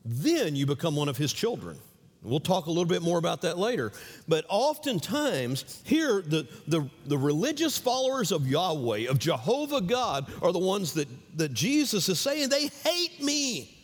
then 0.04 0.57
you 0.57 0.64
become 0.64 0.97
one 0.97 1.11
of 1.11 1.18
His 1.18 1.35
children. 1.35 1.78
We'll 2.23 2.41
talk 2.41 2.67
a 2.67 2.71
little 2.71 2.85
bit 2.85 3.01
more 3.01 3.19
about 3.19 3.43
that 3.43 3.59
later. 3.59 3.93
But 4.27 4.45
oftentimes, 4.49 5.81
here, 5.85 6.21
the, 6.21 6.49
the, 6.67 6.89
the, 7.07 7.17
religious 7.17 7.79
followers 7.79 8.33
of 8.33 8.47
Yahweh, 8.47 9.09
of 9.09 9.21
Jehovah 9.21 9.81
God, 9.81 10.31
are 10.43 10.53
the 10.53 10.59
ones 10.59 10.95
that, 10.95 11.09
that 11.39 11.55
Jesus 11.55 12.09
is 12.09 12.19
saying, 12.19 12.49
they 12.49 12.67
hate 12.67 13.23
me 13.23 13.79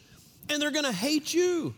and 0.51 0.61
they're 0.61 0.73
going 0.73 0.85
to 0.85 0.93
hate 0.93 1.33
you. 1.33 1.75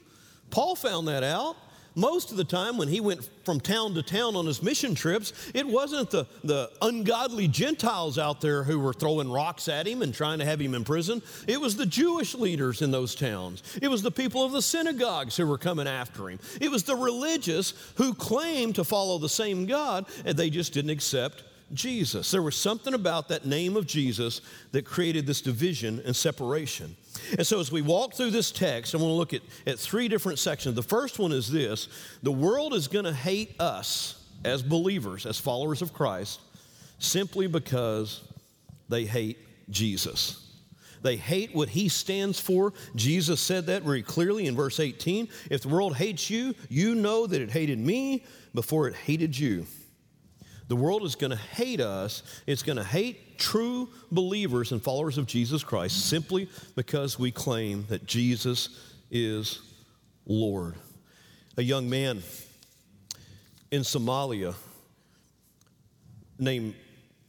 Paul 0.50 0.76
found 0.76 1.08
that 1.08 1.22
out 1.22 1.56
most 1.96 2.30
of 2.30 2.36
the 2.36 2.44
time 2.44 2.76
when 2.76 2.88
he 2.88 3.00
went 3.00 3.28
from 3.44 3.58
town 3.58 3.94
to 3.94 4.02
town 4.02 4.36
on 4.36 4.46
his 4.46 4.62
mission 4.62 4.94
trips, 4.94 5.32
it 5.54 5.66
wasn't 5.66 6.10
the, 6.10 6.26
the 6.44 6.70
ungodly 6.82 7.48
Gentiles 7.48 8.18
out 8.18 8.40
there 8.42 8.62
who 8.62 8.78
were 8.78 8.92
throwing 8.92 9.30
rocks 9.30 9.66
at 9.66 9.86
him 9.86 10.02
and 10.02 10.14
trying 10.14 10.38
to 10.38 10.44
have 10.44 10.60
him 10.60 10.74
in 10.74 10.84
prison. 10.84 11.22
It 11.48 11.60
was 11.60 11.74
the 11.74 11.86
Jewish 11.86 12.34
leaders 12.34 12.82
in 12.82 12.90
those 12.90 13.14
towns. 13.14 13.62
It 13.80 13.88
was 13.88 14.02
the 14.02 14.10
people 14.10 14.44
of 14.44 14.52
the 14.52 14.62
synagogues 14.62 15.36
who 15.36 15.46
were 15.46 15.58
coming 15.58 15.88
after 15.88 16.28
him. 16.28 16.38
It 16.60 16.70
was 16.70 16.82
the 16.84 16.94
religious 16.94 17.72
who 17.96 18.12
claimed 18.12 18.74
to 18.74 18.84
follow 18.84 19.18
the 19.18 19.28
same 19.28 19.64
God, 19.64 20.04
and 20.26 20.36
they 20.36 20.50
just 20.50 20.74
didn't 20.74 20.90
accept 20.90 21.44
Jesus. 21.72 22.30
There 22.30 22.42
was 22.42 22.56
something 22.56 22.94
about 22.94 23.28
that 23.28 23.46
name 23.46 23.76
of 23.76 23.86
Jesus 23.86 24.40
that 24.72 24.84
created 24.84 25.26
this 25.26 25.40
division 25.40 26.00
and 26.04 26.14
separation. 26.14 26.94
And 27.32 27.46
so, 27.46 27.60
as 27.60 27.72
we 27.72 27.82
walk 27.82 28.14
through 28.14 28.30
this 28.30 28.50
text, 28.50 28.94
I 28.94 28.98
want 28.98 29.10
to 29.10 29.14
look 29.14 29.34
at, 29.34 29.42
at 29.66 29.78
three 29.78 30.08
different 30.08 30.38
sections. 30.38 30.74
The 30.74 30.82
first 30.82 31.18
one 31.18 31.32
is 31.32 31.50
this 31.50 31.88
the 32.22 32.32
world 32.32 32.74
is 32.74 32.88
going 32.88 33.04
to 33.04 33.12
hate 33.12 33.60
us 33.60 34.22
as 34.44 34.62
believers, 34.62 35.26
as 35.26 35.38
followers 35.38 35.82
of 35.82 35.92
Christ, 35.92 36.40
simply 36.98 37.46
because 37.46 38.22
they 38.88 39.04
hate 39.04 39.38
Jesus. 39.70 40.42
They 41.02 41.16
hate 41.16 41.54
what 41.54 41.68
he 41.68 41.88
stands 41.88 42.40
for. 42.40 42.72
Jesus 42.94 43.40
said 43.40 43.66
that 43.66 43.82
very 43.82 44.02
clearly 44.02 44.46
in 44.46 44.56
verse 44.56 44.80
18. 44.80 45.28
If 45.50 45.62
the 45.62 45.68
world 45.68 45.96
hates 45.96 46.30
you, 46.30 46.54
you 46.68 46.94
know 46.94 47.26
that 47.26 47.40
it 47.40 47.50
hated 47.50 47.78
me 47.78 48.24
before 48.54 48.88
it 48.88 48.94
hated 48.94 49.38
you. 49.38 49.66
The 50.68 50.76
world 50.76 51.04
is 51.04 51.14
going 51.14 51.30
to 51.30 51.36
hate 51.36 51.80
us. 51.80 52.22
It's 52.46 52.62
going 52.62 52.76
to 52.76 52.84
hate 52.84 53.38
true 53.38 53.88
believers 54.10 54.72
and 54.72 54.82
followers 54.82 55.18
of 55.18 55.26
Jesus 55.26 55.62
Christ 55.62 56.08
simply 56.08 56.48
because 56.74 57.18
we 57.18 57.30
claim 57.30 57.86
that 57.88 58.06
Jesus 58.06 58.68
is 59.10 59.60
Lord. 60.26 60.74
A 61.56 61.62
young 61.62 61.88
man 61.88 62.22
in 63.70 63.82
Somalia 63.82 64.54
named 66.38 66.74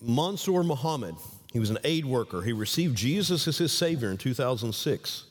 Mansour 0.02 0.64
Muhammad, 0.64 1.16
he 1.54 1.60
was 1.60 1.70
an 1.70 1.78
aid 1.84 2.06
worker. 2.06 2.42
He 2.42 2.54
received 2.54 2.98
Jesus 2.98 3.48
as 3.48 3.58
his 3.58 3.72
Savior 3.72 4.10
in 4.10 4.18
2006. 4.18 5.27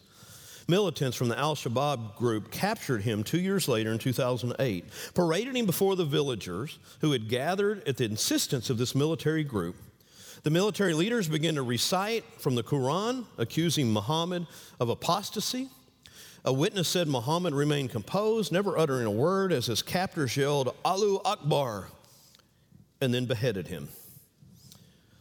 Militants 0.68 1.16
from 1.16 1.28
the 1.28 1.38
Al 1.38 1.54
Shabaab 1.54 2.16
group 2.16 2.50
captured 2.50 3.02
him 3.02 3.22
two 3.22 3.38
years 3.38 3.68
later 3.68 3.92
in 3.92 3.98
2008, 3.98 4.84
paraded 5.14 5.56
him 5.56 5.64
before 5.64 5.94
the 5.94 6.04
villagers 6.04 6.78
who 7.00 7.12
had 7.12 7.28
gathered 7.28 7.86
at 7.86 7.96
the 7.96 8.04
insistence 8.04 8.68
of 8.68 8.76
this 8.76 8.94
military 8.94 9.44
group. 9.44 9.76
The 10.42 10.50
military 10.50 10.92
leaders 10.92 11.28
began 11.28 11.54
to 11.54 11.62
recite 11.62 12.24
from 12.38 12.56
the 12.56 12.64
Quran, 12.64 13.26
accusing 13.38 13.92
Muhammad 13.92 14.46
of 14.80 14.88
apostasy. 14.88 15.68
A 16.44 16.52
witness 16.52 16.88
said 16.88 17.06
Muhammad 17.08 17.54
remained 17.54 17.90
composed, 17.90 18.52
never 18.52 18.76
uttering 18.76 19.06
a 19.06 19.10
word, 19.10 19.52
as 19.52 19.66
his 19.66 19.82
captors 19.82 20.36
yelled, 20.36 20.74
Allahu 20.84 21.20
Akbar, 21.24 21.88
and 23.00 23.14
then 23.14 23.26
beheaded 23.26 23.68
him. 23.68 23.88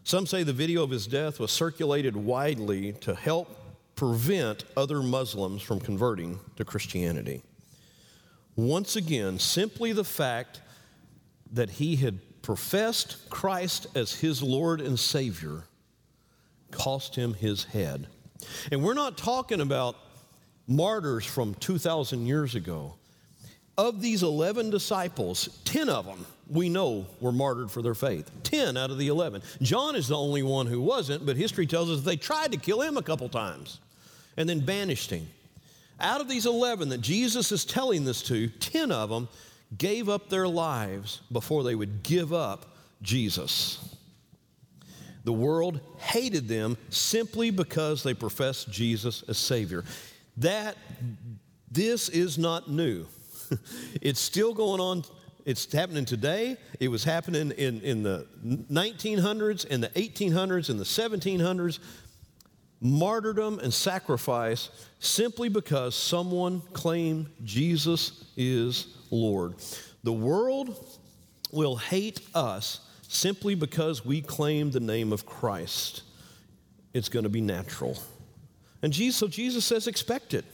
Some 0.03 0.27
say 0.27 0.43
the 0.43 0.53
video 0.53 0.83
of 0.83 0.91
his 0.91 1.07
death 1.07 1.39
was 1.39 1.51
circulated 1.51 2.15
widely 2.15 2.93
to 2.93 3.15
help 3.15 3.64
prevent 3.95 4.65
other 4.75 5.01
Muslims 5.01 5.61
from 5.61 5.79
converting 5.79 6.39
to 6.57 6.65
Christianity. 6.65 7.41
Once 8.55 8.95
again, 8.95 9.39
simply 9.39 9.93
the 9.93 10.03
fact 10.03 10.61
that 11.51 11.69
he 11.69 11.95
had 11.95 12.19
professed 12.41 13.29
Christ 13.29 13.87
as 13.95 14.13
his 14.13 14.41
Lord 14.43 14.81
and 14.81 14.99
Savior 14.99 15.63
cost 16.71 17.15
him 17.15 17.33
his 17.33 17.63
head. 17.65 18.07
And 18.71 18.83
we're 18.83 18.93
not 18.93 19.17
talking 19.17 19.61
about 19.61 19.95
martyrs 20.67 21.25
from 21.25 21.53
2,000 21.55 22.25
years 22.25 22.55
ago. 22.55 22.95
Of 23.77 24.01
these 24.01 24.23
11 24.23 24.69
disciples, 24.69 25.59
10 25.65 25.89
of 25.89 26.05
them 26.05 26.25
we 26.49 26.69
know 26.69 27.07
were 27.19 27.31
martyred 27.31 27.71
for 27.71 27.81
their 27.81 27.95
faith. 27.95 28.29
10 28.43 28.77
out 28.77 28.91
of 28.91 28.97
the 28.97 29.07
11. 29.07 29.41
John 29.61 29.95
is 29.95 30.07
the 30.07 30.17
only 30.17 30.43
one 30.43 30.67
who 30.67 30.81
wasn't, 30.81 31.25
but 31.25 31.37
history 31.37 31.65
tells 31.65 31.89
us 31.89 32.01
they 32.01 32.17
tried 32.17 32.51
to 32.51 32.57
kill 32.57 32.81
him 32.81 32.97
a 32.97 33.01
couple 33.01 33.29
times 33.29 33.79
and 34.37 34.47
then 34.47 34.59
banished 34.59 35.09
him. 35.09 35.27
Out 35.99 36.21
of 36.21 36.27
these 36.27 36.45
11 36.45 36.89
that 36.89 37.01
Jesus 37.01 37.51
is 37.51 37.65
telling 37.65 38.05
this 38.05 38.21
to, 38.23 38.47
10 38.47 38.91
of 38.91 39.09
them 39.09 39.27
gave 39.77 40.09
up 40.09 40.29
their 40.29 40.47
lives 40.47 41.21
before 41.31 41.63
they 41.63 41.75
would 41.75 42.03
give 42.03 42.33
up 42.33 42.75
Jesus. 43.01 43.95
The 45.23 45.33
world 45.33 45.79
hated 45.97 46.47
them 46.47 46.77
simply 46.89 47.49
because 47.49 48.03
they 48.03 48.13
professed 48.13 48.71
Jesus 48.71 49.23
as 49.27 49.37
Savior. 49.37 49.83
That, 50.37 50.77
this 51.71 52.09
is 52.09 52.37
not 52.37 52.69
new. 52.69 53.07
it's 54.01 54.19
still 54.19 54.53
going 54.53 54.79
on. 54.79 55.03
It's 55.45 55.71
happening 55.71 56.05
today. 56.05 56.57
It 56.79 56.87
was 56.87 57.03
happening 57.03 57.51
in, 57.51 57.79
in 57.81 58.01
the 58.01 58.25
1900s, 58.43 59.65
in 59.65 59.79
the 59.81 59.89
1800s, 59.89 60.71
in 60.71 60.77
the 60.77 60.83
1700s 60.83 61.79
martyrdom 62.81 63.59
and 63.59 63.73
sacrifice 63.73 64.69
simply 64.99 65.49
because 65.49 65.95
someone 65.95 66.61
claimed 66.73 67.27
Jesus 67.43 68.25
is 68.35 68.87
Lord. 69.11 69.55
The 70.03 70.13
world 70.13 70.99
will 71.51 71.75
hate 71.75 72.21
us 72.33 72.81
simply 73.07 73.55
because 73.55 74.03
we 74.03 74.21
claim 74.21 74.71
the 74.71 74.79
name 74.79 75.13
of 75.13 75.25
Christ. 75.25 76.01
It's 76.93 77.09
going 77.09 77.23
to 77.23 77.29
be 77.29 77.41
natural. 77.41 77.97
And 78.81 78.91
Jesus, 78.91 79.17
so 79.17 79.27
Jesus 79.27 79.63
says, 79.63 79.87
expect 79.87 80.33
it. 80.33 80.45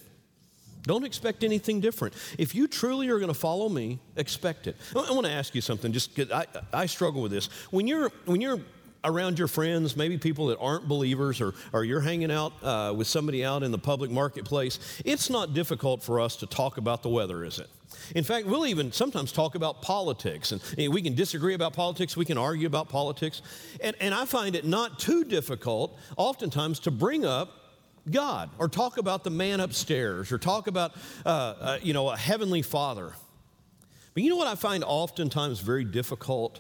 Don't 0.84 1.04
expect 1.04 1.44
anything 1.44 1.80
different. 1.80 2.16
If 2.38 2.56
you 2.56 2.68
truly 2.68 3.10
are 3.10 3.20
going 3.20 3.34
to 3.34 3.40
follow 3.40 3.70
me, 3.70 4.00
expect 4.16 4.68
it. 4.68 4.76
I 4.96 5.12
want 5.12 5.26
to 5.26 5.32
ask 5.32 5.54
you 5.54 5.62
something. 5.62 5.92
Just 5.92 6.20
I, 6.32 6.46
I 6.74 6.86
struggle 6.86 7.22
with 7.22 7.32
this. 7.32 7.48
When 7.70 7.88
you're 7.88 8.10
when 8.26 8.42
you're 8.42 8.60
around 9.04 9.40
your 9.40 9.48
friends, 9.48 9.96
maybe 9.98 10.18
people 10.18 10.48
that 10.48 10.60
aren't 10.60 10.88
believers, 10.88 11.42
or, 11.42 11.54
or 11.74 11.84
you're 11.84 12.02
hanging 12.02 12.32
out 12.32 12.54
uh, 12.62 12.94
with 12.96 13.08
somebody 13.08 13.44
out 13.44 13.64
in 13.64 13.72
the 13.72 13.78
public 13.78 14.12
marketplace, 14.12 15.02
it's 15.06 15.30
not 15.30 15.54
difficult 15.54 16.04
for 16.04 16.20
us 16.20 16.36
to 16.36 16.46
talk 16.46 16.78
about 16.78 17.02
the 17.02 17.10
weather, 17.10 17.44
is 17.44 17.60
it? 17.60 17.68
In 18.16 18.24
fact, 18.24 18.48
we'll 18.48 18.68
even 18.68 18.92
sometimes 18.92 19.32
talk 19.32 19.56
about 19.56 19.82
politics, 19.82 20.52
and, 20.52 20.62
and 20.78 20.94
we 20.94 21.02
can 21.02 21.16
disagree 21.16 21.54
about 21.54 21.74
politics, 21.74 22.16
we 22.16 22.26
can 22.26 22.38
argue 22.38 22.68
about 22.68 22.90
politics, 22.90 23.42
and, 23.82 23.96
and 24.00 24.14
I 24.14 24.26
find 24.26 24.56
it 24.56 24.66
not 24.66 25.00
too 25.00 25.24
difficult, 25.24 25.98
oftentimes, 26.18 26.80
to 26.82 26.92
bring 26.92 27.26
up 27.26 27.61
God, 28.10 28.50
or 28.58 28.68
talk 28.68 28.98
about 28.98 29.24
the 29.24 29.30
man 29.30 29.60
upstairs, 29.60 30.32
or 30.32 30.38
talk 30.38 30.68
about, 30.68 30.94
uh, 31.26 31.30
uh, 31.30 31.80
you 31.82 31.94
know, 31.94 32.10
a 32.10 32.18
heavenly 32.18 32.62
father. 32.62 33.14
But 34.14 34.24
you 34.24 34.30
know 34.30 34.38
what 34.38 34.48
I 34.48 34.56
find 34.56 34.84
oftentimes 34.84 35.60
very 35.60 35.86
difficult? 35.86 36.60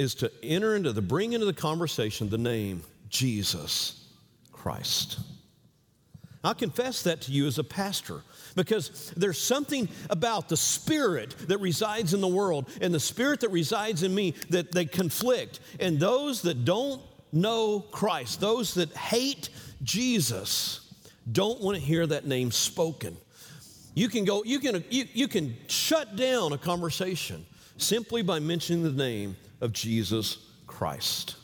is 0.00 0.14
to 0.14 0.32
enter 0.42 0.74
into 0.74 0.92
the 0.92 1.02
bring 1.02 1.34
into 1.34 1.44
the 1.44 1.52
conversation 1.52 2.30
the 2.30 2.38
name 2.38 2.82
Jesus 3.10 4.02
Christ. 4.50 5.18
I'll 6.42 6.54
confess 6.54 7.02
that 7.02 7.20
to 7.22 7.32
you 7.32 7.46
as 7.46 7.58
a 7.58 7.64
pastor 7.64 8.22
because 8.56 9.12
there's 9.14 9.38
something 9.38 9.90
about 10.08 10.48
the 10.48 10.56
spirit 10.56 11.34
that 11.48 11.58
resides 11.58 12.14
in 12.14 12.22
the 12.22 12.28
world 12.28 12.70
and 12.80 12.94
the 12.94 13.00
spirit 13.00 13.40
that 13.40 13.50
resides 13.50 14.02
in 14.02 14.14
me 14.14 14.34
that 14.48 14.72
they 14.72 14.86
conflict. 14.86 15.60
And 15.78 16.00
those 16.00 16.40
that 16.42 16.64
don't 16.64 17.02
know 17.30 17.80
Christ, 17.80 18.40
those 18.40 18.72
that 18.74 18.90
hate 18.96 19.50
Jesus, 19.82 20.92
don't 21.30 21.60
want 21.60 21.76
to 21.76 21.82
hear 21.82 22.06
that 22.06 22.26
name 22.26 22.50
spoken. 22.50 23.16
You 23.94 24.08
can 24.08 24.24
go, 24.24 24.44
you 24.44 24.60
can, 24.60 24.84
you, 24.90 25.04
you 25.12 25.28
can 25.28 25.56
shut 25.66 26.16
down 26.16 26.52
a 26.52 26.58
conversation 26.58 27.44
simply 27.76 28.22
by 28.22 28.38
mentioning 28.38 28.82
the 28.82 28.90
name 28.90 29.36
of 29.60 29.72
Jesus 29.72 30.38
Christ. 30.66 31.36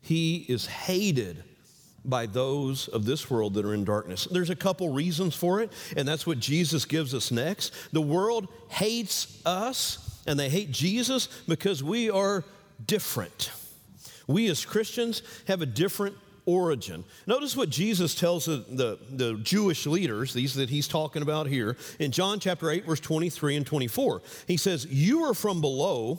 He 0.00 0.46
is 0.48 0.66
hated 0.66 1.44
by 2.04 2.26
those 2.26 2.88
of 2.88 3.04
this 3.04 3.30
world 3.30 3.54
that 3.54 3.64
are 3.64 3.74
in 3.74 3.84
darkness. 3.84 4.26
There's 4.30 4.50
a 4.50 4.56
couple 4.56 4.92
reasons 4.92 5.36
for 5.36 5.60
it, 5.60 5.72
and 5.96 6.06
that's 6.06 6.26
what 6.26 6.40
Jesus 6.40 6.84
gives 6.84 7.14
us 7.14 7.30
next. 7.30 7.72
The 7.92 8.00
world 8.00 8.48
hates 8.68 9.40
us, 9.46 10.20
and 10.26 10.38
they 10.38 10.48
hate 10.48 10.72
Jesus 10.72 11.28
because 11.46 11.82
we 11.82 12.10
are 12.10 12.44
different. 12.84 13.52
We 14.26 14.48
as 14.48 14.64
Christians 14.64 15.22
have 15.46 15.62
a 15.62 15.66
different 15.66 16.16
origin. 16.46 17.04
Notice 17.26 17.56
what 17.56 17.70
Jesus 17.70 18.14
tells 18.14 18.46
the, 18.46 18.64
the, 18.68 18.98
the, 19.10 19.34
Jewish 19.42 19.86
leaders, 19.86 20.32
these 20.32 20.54
that 20.54 20.70
he's 20.70 20.88
talking 20.88 21.22
about 21.22 21.46
here, 21.46 21.76
in 21.98 22.10
John 22.10 22.40
chapter 22.40 22.70
8, 22.70 22.84
verse 22.84 23.00
23 23.00 23.56
and 23.56 23.66
24. 23.66 24.22
He 24.46 24.56
says, 24.56 24.86
You 24.86 25.24
are 25.24 25.34
from 25.34 25.60
below 25.60 26.18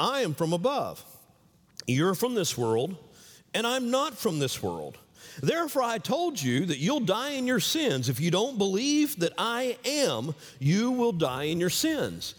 I 0.00 0.22
am 0.22 0.32
from 0.32 0.54
above. 0.54 1.04
You're 1.86 2.14
from 2.14 2.34
this 2.34 2.56
world, 2.56 2.96
and 3.52 3.66
I'm 3.66 3.90
not 3.90 4.16
from 4.16 4.38
this 4.38 4.62
world. 4.62 4.96
Therefore, 5.42 5.82
I 5.82 5.98
told 5.98 6.40
you 6.40 6.66
that 6.66 6.78
you'll 6.78 7.00
die 7.00 7.32
in 7.32 7.46
your 7.46 7.60
sins. 7.60 8.08
If 8.08 8.18
you 8.18 8.30
don't 8.30 8.58
believe 8.58 9.18
that 9.20 9.34
I 9.36 9.76
am, 9.84 10.34
you 10.58 10.90
will 10.90 11.12
die 11.12 11.44
in 11.44 11.60
your 11.60 11.70
sins. 11.70 12.34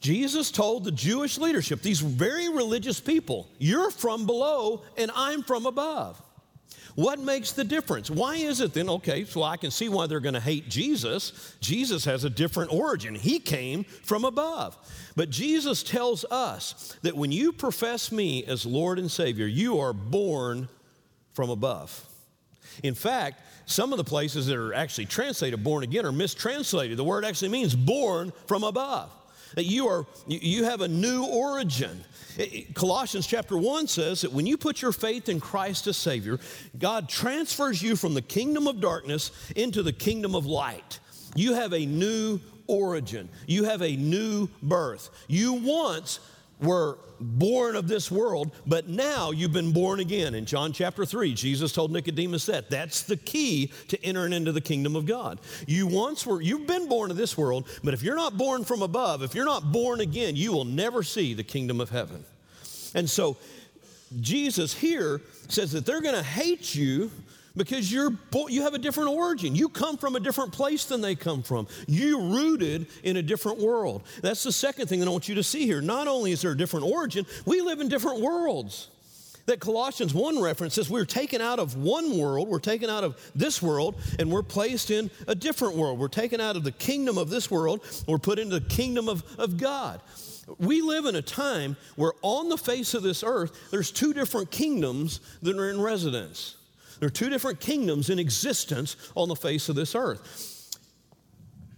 Jesus 0.00 0.50
told 0.50 0.84
the 0.84 0.92
Jewish 0.92 1.38
leadership, 1.38 1.82
these 1.82 2.00
very 2.00 2.48
religious 2.48 3.00
people, 3.00 3.48
You're 3.58 3.90
from 3.90 4.26
below, 4.26 4.82
and 4.96 5.10
I'm 5.14 5.42
from 5.42 5.66
above. 5.66 6.20
What 6.96 7.18
makes 7.18 7.52
the 7.52 7.64
difference? 7.64 8.10
Why 8.10 8.36
is 8.36 8.62
it 8.62 8.72
then? 8.72 8.88
Okay, 8.88 9.24
so 9.24 9.42
I 9.42 9.58
can 9.58 9.70
see 9.70 9.90
why 9.90 10.06
they're 10.06 10.18
going 10.18 10.34
to 10.34 10.40
hate 10.40 10.70
Jesus. 10.70 11.54
Jesus 11.60 12.06
has 12.06 12.24
a 12.24 12.30
different 12.30 12.72
origin, 12.72 13.14
he 13.14 13.38
came 13.38 13.84
from 13.84 14.24
above. 14.24 14.76
But 15.14 15.28
Jesus 15.28 15.82
tells 15.82 16.24
us 16.26 16.96
that 17.02 17.16
when 17.16 17.32
you 17.32 17.52
profess 17.52 18.10
me 18.10 18.44
as 18.44 18.64
Lord 18.64 18.98
and 18.98 19.10
Savior, 19.10 19.46
you 19.46 19.78
are 19.78 19.92
born 19.92 20.68
from 21.34 21.50
above. 21.50 22.06
In 22.82 22.94
fact, 22.94 23.42
some 23.66 23.92
of 23.92 23.98
the 23.98 24.04
places 24.04 24.46
that 24.46 24.56
are 24.56 24.72
actually 24.72 25.06
translated 25.06 25.62
born 25.62 25.84
again 25.84 26.06
are 26.06 26.12
mistranslated. 26.12 26.96
The 26.96 27.04
word 27.04 27.24
actually 27.24 27.50
means 27.50 27.74
born 27.74 28.32
from 28.46 28.64
above. 28.64 29.10
That 29.56 29.64
you 29.64 29.88
are 29.88 30.06
you 30.28 30.64
have 30.64 30.80
a 30.80 30.88
new 30.88 31.24
origin. 31.24 32.04
Colossians 32.74 33.26
chapter 33.26 33.56
1 33.56 33.88
says 33.88 34.20
that 34.20 34.32
when 34.32 34.46
you 34.46 34.56
put 34.56 34.82
your 34.82 34.92
faith 34.92 35.28
in 35.28 35.40
Christ 35.40 35.86
as 35.86 35.96
Savior, 35.96 36.38
God 36.78 37.08
transfers 37.08 37.82
you 37.82 37.96
from 37.96 38.14
the 38.14 38.22
kingdom 38.22 38.68
of 38.68 38.80
darkness 38.80 39.32
into 39.56 39.82
the 39.82 39.92
kingdom 39.92 40.34
of 40.34 40.44
light. 40.44 41.00
You 41.34 41.54
have 41.54 41.72
a 41.72 41.84
new 41.84 42.38
origin, 42.66 43.28
you 43.46 43.64
have 43.64 43.82
a 43.82 43.96
new 43.96 44.48
birth. 44.62 45.10
You 45.28 45.54
once 45.54 46.20
were 46.60 46.98
born 47.20 47.76
of 47.76 47.88
this 47.88 48.10
world, 48.10 48.50
but 48.66 48.88
now 48.88 49.30
you've 49.30 49.52
been 49.52 49.72
born 49.72 50.00
again. 50.00 50.34
In 50.34 50.44
John 50.44 50.72
chapter 50.72 51.04
3, 51.04 51.34
Jesus 51.34 51.72
told 51.72 51.90
Nicodemus 51.90 52.46
that. 52.46 52.70
That's 52.70 53.02
the 53.02 53.16
key 53.16 53.72
to 53.88 54.02
entering 54.04 54.32
into 54.32 54.52
the 54.52 54.60
kingdom 54.60 54.96
of 54.96 55.06
God. 55.06 55.40
You 55.66 55.86
once 55.86 56.26
were, 56.26 56.40
you've 56.40 56.66
been 56.66 56.88
born 56.88 57.10
of 57.10 57.16
this 57.16 57.36
world, 57.36 57.68
but 57.82 57.94
if 57.94 58.02
you're 58.02 58.16
not 58.16 58.36
born 58.36 58.64
from 58.64 58.82
above, 58.82 59.22
if 59.22 59.34
you're 59.34 59.44
not 59.44 59.72
born 59.72 60.00
again, 60.00 60.36
you 60.36 60.52
will 60.52 60.64
never 60.64 61.02
see 61.02 61.34
the 61.34 61.44
kingdom 61.44 61.80
of 61.80 61.90
heaven. 61.90 62.24
And 62.94 63.08
so 63.08 63.36
Jesus 64.20 64.74
here 64.74 65.20
says 65.48 65.72
that 65.72 65.84
they're 65.84 66.02
going 66.02 66.14
to 66.14 66.22
hate 66.22 66.74
you 66.74 67.10
because 67.56 67.92
you're 67.92 68.12
you 68.48 68.62
have 68.62 68.74
a 68.74 68.78
different 68.78 69.10
origin. 69.10 69.54
You 69.54 69.68
come 69.68 69.96
from 69.96 70.16
a 70.16 70.20
different 70.20 70.52
place 70.52 70.84
than 70.84 71.00
they 71.00 71.14
come 71.14 71.42
from. 71.42 71.66
You're 71.86 72.20
rooted 72.20 72.86
in 73.02 73.16
a 73.16 73.22
different 73.22 73.58
world. 73.58 74.02
That's 74.22 74.42
the 74.42 74.52
second 74.52 74.88
thing 74.88 75.00
that 75.00 75.08
I 75.08 75.10
want 75.10 75.28
you 75.28 75.36
to 75.36 75.42
see 75.42 75.66
here. 75.66 75.80
Not 75.80 76.08
only 76.08 76.32
is 76.32 76.42
there 76.42 76.52
a 76.52 76.56
different 76.56 76.86
origin, 76.86 77.26
we 77.44 77.60
live 77.60 77.80
in 77.80 77.88
different 77.88 78.20
worlds. 78.20 78.90
That 79.46 79.60
Colossians 79.60 80.12
1 80.12 80.42
reference 80.42 80.74
says 80.74 80.90
we're 80.90 81.04
taken 81.04 81.40
out 81.40 81.60
of 81.60 81.76
one 81.76 82.18
world, 82.18 82.48
we're 82.48 82.58
taken 82.58 82.90
out 82.90 83.04
of 83.04 83.16
this 83.36 83.62
world, 83.62 83.94
and 84.18 84.28
we're 84.28 84.42
placed 84.42 84.90
in 84.90 85.08
a 85.28 85.36
different 85.36 85.76
world. 85.76 86.00
We're 86.00 86.08
taken 86.08 86.40
out 86.40 86.56
of 86.56 86.64
the 86.64 86.72
kingdom 86.72 87.16
of 87.16 87.30
this 87.30 87.48
world, 87.48 87.80
we're 88.08 88.18
put 88.18 88.40
into 88.40 88.58
the 88.58 88.68
kingdom 88.68 89.08
of, 89.08 89.22
of 89.38 89.56
God. 89.56 90.00
We 90.58 90.80
live 90.80 91.06
in 91.06 91.14
a 91.14 91.22
time 91.22 91.76
where 91.94 92.12
on 92.22 92.48
the 92.48 92.58
face 92.58 92.94
of 92.94 93.04
this 93.04 93.22
earth, 93.24 93.70
there's 93.70 93.92
two 93.92 94.12
different 94.12 94.50
kingdoms 94.50 95.20
that 95.42 95.56
are 95.56 95.70
in 95.70 95.80
residence. 95.80 96.56
There 97.00 97.06
are 97.06 97.10
two 97.10 97.30
different 97.30 97.60
kingdoms 97.60 98.10
in 98.10 98.18
existence 98.18 98.96
on 99.14 99.28
the 99.28 99.36
face 99.36 99.68
of 99.68 99.76
this 99.76 99.94
earth. 99.94 100.78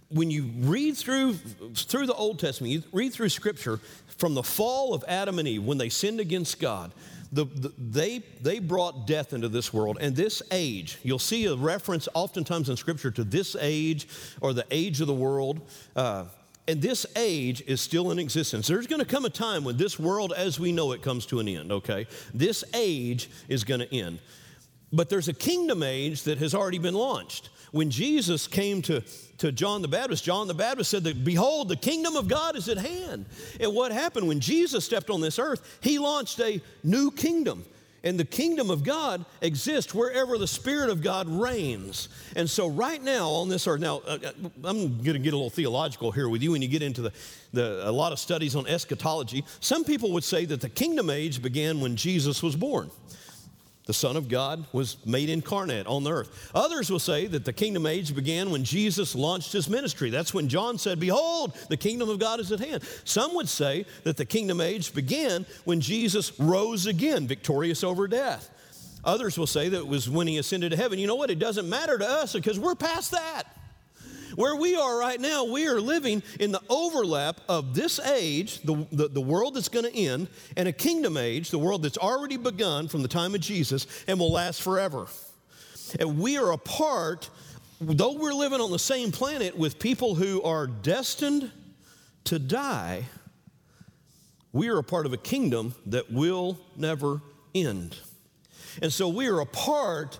When 0.09 0.31
you 0.31 0.49
read 0.61 0.97
through, 0.97 1.33
through 1.33 2.07
the 2.07 2.15
Old 2.15 2.39
Testament, 2.39 2.73
you 2.73 2.83
read 2.91 3.13
through 3.13 3.29
Scripture, 3.29 3.79
from 4.17 4.33
the 4.33 4.43
fall 4.43 4.93
of 4.93 5.03
Adam 5.07 5.39
and 5.39 5.47
Eve, 5.47 5.63
when 5.63 5.77
they 5.77 5.89
sinned 5.89 6.19
against 6.19 6.59
God, 6.59 6.91
the, 7.31 7.45
the, 7.45 7.71
they, 7.77 8.23
they 8.41 8.59
brought 8.59 9.05
death 9.05 9.33
into 9.33 9.47
this 9.47 9.71
world. 9.71 9.97
And 10.01 10.15
this 10.15 10.41
age, 10.51 10.97
you'll 11.03 11.19
see 11.19 11.45
a 11.45 11.55
reference 11.55 12.07
oftentimes 12.13 12.69
in 12.69 12.77
Scripture 12.77 13.11
to 13.11 13.23
this 13.23 13.55
age 13.59 14.07
or 14.41 14.53
the 14.53 14.65
age 14.71 14.99
of 14.99 15.07
the 15.07 15.13
world. 15.13 15.61
Uh, 15.95 16.25
and 16.67 16.81
this 16.81 17.05
age 17.15 17.63
is 17.65 17.81
still 17.81 18.11
in 18.11 18.19
existence. 18.19 18.67
There's 18.67 18.87
going 18.87 18.99
to 18.99 19.07
come 19.07 19.25
a 19.25 19.29
time 19.29 19.63
when 19.63 19.77
this 19.77 19.99
world 19.99 20.33
as 20.35 20.59
we 20.59 20.71
know 20.71 20.91
it 20.91 21.01
comes 21.01 21.25
to 21.27 21.39
an 21.39 21.47
end, 21.47 21.71
okay? 21.71 22.07
This 22.33 22.63
age 22.73 23.29
is 23.47 23.63
going 23.63 23.79
to 23.81 23.95
end. 23.95 24.19
But 24.91 25.09
there's 25.09 25.27
a 25.27 25.33
kingdom 25.33 25.83
age 25.83 26.23
that 26.23 26.39
has 26.39 26.53
already 26.53 26.79
been 26.79 26.95
launched. 26.95 27.49
When 27.71 27.91
Jesus 27.91 28.47
came 28.47 28.81
to, 28.83 29.01
to 29.37 29.51
John 29.51 29.83
the 29.83 29.87
Baptist, 29.87 30.23
John 30.23 30.47
the 30.47 30.55
Baptist 30.55 30.89
said 30.89 31.03
that, 31.03 31.23
Behold, 31.23 31.69
the 31.69 31.75
kingdom 31.75 32.15
of 32.15 32.27
God 32.27 32.55
is 32.55 32.67
at 32.67 32.77
hand. 32.77 33.25
And 33.59 33.73
what 33.75 33.91
happened 33.91 34.27
when 34.27 34.39
Jesus 34.39 34.85
stepped 34.85 35.11
on 35.11 35.21
this 35.21 35.37
earth? 35.37 35.77
He 35.81 35.99
launched 35.99 36.39
a 36.39 36.61
new 36.83 37.11
kingdom. 37.11 37.65
And 38.01 38.17
the 38.17 38.25
kingdom 38.25 38.71
of 38.71 38.83
God 38.83 39.25
exists 39.41 39.93
wherever 39.93 40.37
the 40.37 40.47
Spirit 40.47 40.89
of 40.89 41.01
God 41.01 41.27
reigns. 41.27 42.07
And 42.35 42.49
so, 42.49 42.67
right 42.67 43.03
now 43.03 43.27
on 43.27 43.49
this 43.49 43.67
earth, 43.67 43.81
now 43.81 43.97
uh, 44.07 44.17
uh 44.23 44.31
I'm 44.63 45.01
going 45.03 45.13
to 45.13 45.19
get 45.19 45.33
a 45.33 45.35
little 45.35 45.49
theological 45.49 46.13
here 46.13 46.29
with 46.29 46.41
you 46.41 46.51
when 46.51 46.61
you 46.61 46.69
get 46.69 46.81
into 46.81 47.01
the, 47.01 47.11
the, 47.51 47.87
a 47.87 47.91
lot 47.91 48.13
of 48.13 48.19
studies 48.19 48.55
on 48.55 48.65
eschatology. 48.67 49.43
Some 49.59 49.83
people 49.83 50.13
would 50.13 50.23
say 50.23 50.45
that 50.45 50.61
the 50.61 50.69
kingdom 50.69 51.09
age 51.09 51.41
began 51.41 51.81
when 51.81 51.97
Jesus 51.97 52.41
was 52.41 52.55
born 52.55 52.89
the 53.89 53.93
Son 53.93 54.15
of 54.15 54.29
God 54.29 54.67
was 54.71 55.03
made 55.03 55.31
incarnate 55.31 55.87
on 55.87 56.03
the 56.03 56.11
earth. 56.11 56.51
Others 56.53 56.91
will 56.91 56.99
say 56.99 57.25
that 57.25 57.43
the 57.43 57.51
kingdom 57.51 57.87
age 57.87 58.13
began 58.13 58.51
when 58.51 58.63
Jesus 58.63 59.15
launched 59.15 59.51
his 59.51 59.67
ministry. 59.67 60.11
That's 60.11 60.31
when 60.31 60.47
John 60.47 60.77
said, 60.77 60.99
Behold, 60.99 61.57
the 61.69 61.75
kingdom 61.75 62.07
of 62.07 62.19
God 62.19 62.39
is 62.39 62.51
at 62.51 62.59
hand. 62.59 62.83
Some 63.03 63.33
would 63.33 63.49
say 63.49 63.87
that 64.03 64.15
the 64.15 64.25
kingdom 64.25 64.61
age 64.61 64.93
began 64.93 65.43
when 65.65 65.81
Jesus 65.81 66.39
rose 66.39 66.85
again, 66.85 67.25
victorious 67.25 67.83
over 67.83 68.07
death. 68.07 68.51
Others 69.03 69.39
will 69.39 69.47
say 69.47 69.69
that 69.69 69.77
it 69.79 69.87
was 69.87 70.07
when 70.07 70.27
he 70.27 70.37
ascended 70.37 70.69
to 70.69 70.77
heaven. 70.77 70.99
You 70.99 71.07
know 71.07 71.15
what? 71.15 71.31
It 71.31 71.39
doesn't 71.39 71.67
matter 71.67 71.97
to 71.97 72.07
us 72.07 72.33
because 72.33 72.59
we're 72.59 72.75
past 72.75 73.09
that. 73.09 73.45
Where 74.39 74.55
we 74.55 74.73
are 74.77 74.97
right 74.97 75.19
now, 75.19 75.43
we 75.43 75.67
are 75.67 75.81
living 75.81 76.23
in 76.39 76.53
the 76.53 76.61
overlap 76.69 77.41
of 77.49 77.75
this 77.75 77.99
age, 77.99 78.61
the, 78.61 78.87
the, 78.89 79.09
the 79.09 79.19
world 79.19 79.53
that's 79.53 79.67
going 79.67 79.83
to 79.83 79.93
end, 79.93 80.29
and 80.55 80.65
a 80.65 80.71
kingdom 80.71 81.17
age, 81.17 81.51
the 81.51 81.59
world 81.59 81.83
that's 81.83 81.97
already 81.97 82.37
begun 82.37 82.87
from 82.87 83.01
the 83.01 83.09
time 83.09 83.35
of 83.35 83.41
Jesus 83.41 83.85
and 84.07 84.17
will 84.17 84.31
last 84.31 84.61
forever. 84.61 85.07
And 85.99 86.17
we 86.19 86.37
are 86.37 86.53
a 86.53 86.57
part, 86.57 87.29
though 87.81 88.13
we're 88.13 88.31
living 88.31 88.61
on 88.61 88.71
the 88.71 88.79
same 88.79 89.11
planet 89.11 89.57
with 89.57 89.77
people 89.77 90.15
who 90.15 90.41
are 90.43 90.67
destined 90.67 91.51
to 92.23 92.39
die, 92.39 93.03
we 94.53 94.69
are 94.69 94.77
a 94.77 94.83
part 94.85 95.05
of 95.05 95.11
a 95.11 95.17
kingdom 95.17 95.75
that 95.87 96.13
will 96.13 96.57
never 96.77 97.19
end. 97.53 97.97
And 98.81 98.93
so 98.93 99.09
we 99.09 99.27
are 99.27 99.41
a 99.41 99.45
part 99.45 100.17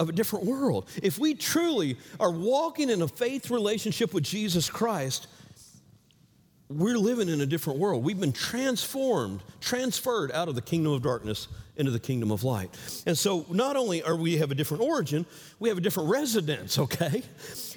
of 0.00 0.08
a 0.08 0.12
different 0.12 0.46
world. 0.46 0.88
If 1.02 1.18
we 1.18 1.34
truly 1.34 1.96
are 2.18 2.32
walking 2.32 2.90
in 2.90 3.02
a 3.02 3.08
faith 3.08 3.50
relationship 3.50 4.12
with 4.12 4.24
Jesus 4.24 4.68
Christ, 4.68 5.28
we're 6.70 6.98
living 6.98 7.28
in 7.28 7.40
a 7.40 7.46
different 7.46 7.78
world. 7.78 8.02
We've 8.02 8.18
been 8.18 8.32
transformed, 8.32 9.42
transferred 9.60 10.32
out 10.32 10.48
of 10.48 10.54
the 10.54 10.62
kingdom 10.62 10.92
of 10.92 11.02
darkness 11.02 11.48
into 11.76 11.90
the 11.90 12.00
kingdom 12.00 12.30
of 12.30 12.44
light. 12.44 12.70
And 13.06 13.16
so 13.18 13.44
not 13.50 13.76
only 13.76 14.02
are 14.02 14.16
we 14.16 14.38
have 14.38 14.50
a 14.50 14.54
different 14.54 14.82
origin, 14.82 15.26
we 15.58 15.68
have 15.68 15.78
a 15.78 15.80
different 15.80 16.08
residence, 16.08 16.78
okay? 16.78 17.22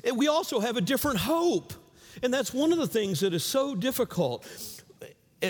And 0.03 0.17
we 0.17 0.27
also 0.27 0.59
have 0.59 0.77
a 0.77 0.81
different 0.81 1.19
hope. 1.19 1.73
And 2.21 2.33
that's 2.33 2.53
one 2.53 2.71
of 2.71 2.77
the 2.77 2.87
things 2.87 3.19
that 3.21 3.33
is 3.33 3.43
so 3.43 3.75
difficult 3.75 4.47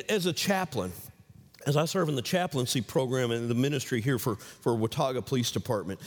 as 0.09 0.25
a 0.25 0.33
chaplain. 0.33 0.91
As 1.67 1.77
I 1.77 1.85
serve 1.85 2.09
in 2.09 2.15
the 2.15 2.21
chaplaincy 2.21 2.81
program 2.81 3.31
and 3.31 3.49
the 3.49 3.55
ministry 3.55 4.01
here 4.01 4.19
for, 4.19 4.35
for 4.35 4.75
Watauga 4.75 5.21
Police 5.21 5.51
Department, 5.51 5.99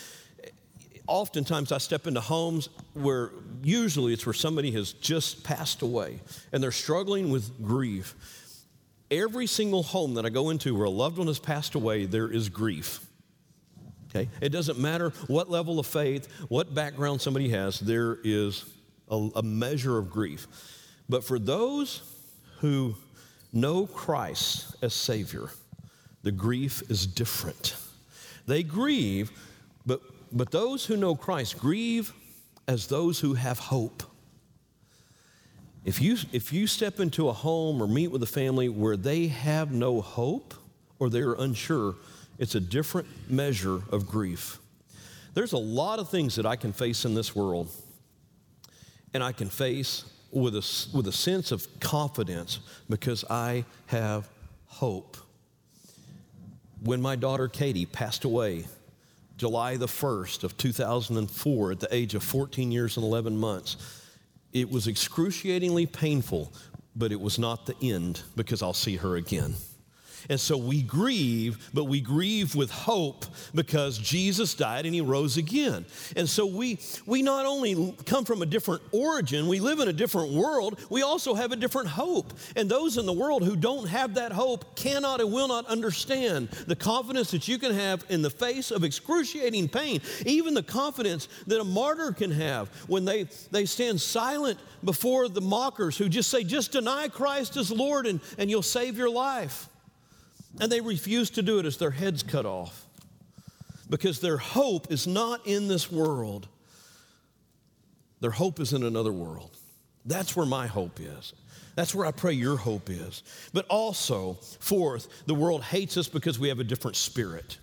oftentimes 1.06 1.72
I 1.72 1.78
step 1.78 2.06
into 2.06 2.20
homes 2.20 2.68
where 2.94 3.30
usually 3.62 4.12
it's 4.12 4.26
where 4.26 4.32
somebody 4.32 4.70
has 4.72 4.92
just 4.92 5.44
passed 5.44 5.82
away 5.82 6.20
and 6.52 6.62
they're 6.62 6.72
struggling 6.72 7.30
with 7.30 7.62
grief. 7.62 8.14
Every 9.10 9.46
single 9.46 9.82
home 9.82 10.14
that 10.14 10.26
I 10.26 10.30
go 10.30 10.50
into 10.50 10.74
where 10.74 10.86
a 10.86 10.90
loved 10.90 11.18
one 11.18 11.28
has 11.28 11.38
passed 11.38 11.74
away, 11.74 12.06
there 12.06 12.30
is 12.30 12.48
grief. 12.48 13.00
Okay? 14.10 14.28
It 14.40 14.48
doesn't 14.50 14.78
matter 14.78 15.10
what 15.26 15.50
level 15.50 15.78
of 15.78 15.86
faith, 15.86 16.28
what 16.48 16.74
background 16.74 17.20
somebody 17.20 17.50
has, 17.50 17.78
there 17.78 18.18
is 18.24 18.64
a, 19.08 19.28
a 19.36 19.42
measure 19.42 19.98
of 19.98 20.10
grief. 20.10 20.46
But 21.08 21.22
for 21.22 21.38
those 21.38 22.02
who 22.58 22.96
know 23.52 23.86
Christ 23.86 24.74
as 24.82 24.94
Savior, 24.94 25.50
the 26.22 26.32
grief 26.32 26.82
is 26.90 27.06
different. 27.06 27.76
They 28.46 28.62
grieve, 28.62 29.30
but 29.84 30.00
but 30.36 30.50
those 30.50 30.84
who 30.84 30.96
know 30.96 31.14
Christ 31.14 31.58
grieve 31.58 32.12
as 32.68 32.88
those 32.88 33.20
who 33.20 33.34
have 33.34 33.58
hope. 33.58 34.02
If 35.84 36.00
you, 36.00 36.16
if 36.32 36.52
you 36.52 36.66
step 36.66 36.98
into 36.98 37.28
a 37.28 37.32
home 37.32 37.80
or 37.80 37.86
meet 37.86 38.08
with 38.08 38.22
a 38.22 38.26
family 38.26 38.68
where 38.68 38.96
they 38.96 39.28
have 39.28 39.70
no 39.70 40.00
hope 40.00 40.52
or 40.98 41.08
they're 41.08 41.34
unsure, 41.34 41.94
it's 42.38 42.54
a 42.54 42.60
different 42.60 43.06
measure 43.30 43.80
of 43.90 44.06
grief. 44.06 44.58
There's 45.34 45.52
a 45.52 45.58
lot 45.58 46.00
of 46.00 46.10
things 46.10 46.34
that 46.36 46.46
I 46.46 46.56
can 46.56 46.72
face 46.72 47.04
in 47.04 47.14
this 47.14 47.36
world, 47.36 47.70
and 49.14 49.22
I 49.22 49.32
can 49.32 49.48
face 49.48 50.04
with 50.32 50.56
a, 50.56 50.96
with 50.96 51.06
a 51.06 51.12
sense 51.12 51.52
of 51.52 51.66
confidence 51.78 52.58
because 52.90 53.24
I 53.30 53.64
have 53.86 54.28
hope. 54.66 55.16
When 56.82 57.00
my 57.00 57.16
daughter 57.16 57.48
Katie 57.48 57.86
passed 57.86 58.24
away 58.24 58.64
July 59.36 59.76
the 59.76 59.86
1st 59.86 60.44
of 60.44 60.56
2004 60.56 61.72
at 61.72 61.80
the 61.80 61.94
age 61.94 62.14
of 62.14 62.22
14 62.22 62.72
years 62.72 62.96
and 62.96 63.04
11 63.04 63.36
months. 63.36 63.76
It 64.52 64.70
was 64.70 64.88
excruciatingly 64.88 65.86
painful, 65.86 66.52
but 66.94 67.12
it 67.12 67.20
was 67.20 67.38
not 67.38 67.66
the 67.66 67.76
end 67.82 68.22
because 68.34 68.62
I'll 68.62 68.72
see 68.72 68.96
her 68.96 69.16
again. 69.16 69.54
And 70.28 70.40
so 70.40 70.56
we 70.56 70.82
grieve, 70.82 71.70
but 71.72 71.84
we 71.84 72.00
grieve 72.00 72.54
with 72.54 72.70
hope 72.70 73.26
because 73.54 73.98
Jesus 73.98 74.54
died 74.54 74.86
and 74.86 74.94
he 74.94 75.00
rose 75.00 75.36
again. 75.36 75.86
And 76.16 76.28
so 76.28 76.46
we, 76.46 76.78
we 77.06 77.22
not 77.22 77.46
only 77.46 77.94
come 78.04 78.24
from 78.24 78.42
a 78.42 78.46
different 78.46 78.82
origin, 78.92 79.48
we 79.48 79.60
live 79.60 79.80
in 79.80 79.88
a 79.88 79.92
different 79.92 80.32
world, 80.32 80.80
we 80.90 81.02
also 81.02 81.34
have 81.34 81.52
a 81.52 81.56
different 81.56 81.88
hope. 81.88 82.32
And 82.56 82.70
those 82.70 82.98
in 82.98 83.06
the 83.06 83.12
world 83.12 83.44
who 83.44 83.56
don't 83.56 83.88
have 83.88 84.14
that 84.14 84.32
hope 84.32 84.76
cannot 84.76 85.20
and 85.20 85.32
will 85.32 85.48
not 85.48 85.66
understand 85.66 86.48
the 86.66 86.76
confidence 86.76 87.30
that 87.30 87.48
you 87.48 87.58
can 87.58 87.72
have 87.72 88.04
in 88.08 88.22
the 88.22 88.30
face 88.30 88.70
of 88.70 88.84
excruciating 88.84 89.68
pain, 89.68 90.00
even 90.24 90.54
the 90.54 90.62
confidence 90.62 91.28
that 91.46 91.60
a 91.60 91.64
martyr 91.64 92.12
can 92.12 92.30
have 92.30 92.68
when 92.88 93.04
they, 93.04 93.24
they 93.50 93.66
stand 93.66 94.00
silent 94.00 94.58
before 94.84 95.28
the 95.28 95.40
mockers 95.40 95.96
who 95.96 96.08
just 96.08 96.30
say, 96.30 96.44
just 96.44 96.72
deny 96.72 97.08
Christ 97.08 97.56
as 97.56 97.70
Lord 97.70 98.06
and, 98.06 98.20
and 98.38 98.50
you'll 98.50 98.62
save 98.62 98.96
your 98.96 99.10
life. 99.10 99.68
And 100.60 100.70
they 100.70 100.80
refuse 100.80 101.30
to 101.30 101.42
do 101.42 101.58
it 101.58 101.66
as 101.66 101.76
their 101.76 101.90
heads 101.90 102.22
cut 102.22 102.46
off 102.46 102.86
because 103.88 104.20
their 104.20 104.38
hope 104.38 104.90
is 104.90 105.06
not 105.06 105.46
in 105.46 105.68
this 105.68 105.90
world. 105.90 106.48
Their 108.20 108.30
hope 108.30 108.60
is 108.60 108.72
in 108.72 108.82
another 108.82 109.12
world. 109.12 109.50
That's 110.04 110.34
where 110.34 110.46
my 110.46 110.66
hope 110.66 111.00
is. 111.00 111.34
That's 111.74 111.94
where 111.94 112.06
I 112.06 112.10
pray 112.10 112.32
your 112.32 112.56
hope 112.56 112.88
is. 112.88 113.22
But 113.52 113.66
also, 113.66 114.38
fourth, 114.60 115.08
the 115.26 115.34
world 115.34 115.62
hates 115.62 115.96
us 115.98 116.08
because 116.08 116.38
we 116.38 116.48
have 116.48 116.58
a 116.58 116.64
different 116.64 116.96
spirit. 116.96 117.58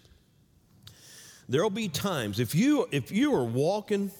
There'll 1.49 1.69
be 1.69 1.89
times 1.89 2.39
if 2.39 2.55
you 2.55 2.87
if 2.91 3.11
you 3.11 3.33
are 3.35 3.43
walking 3.43 4.11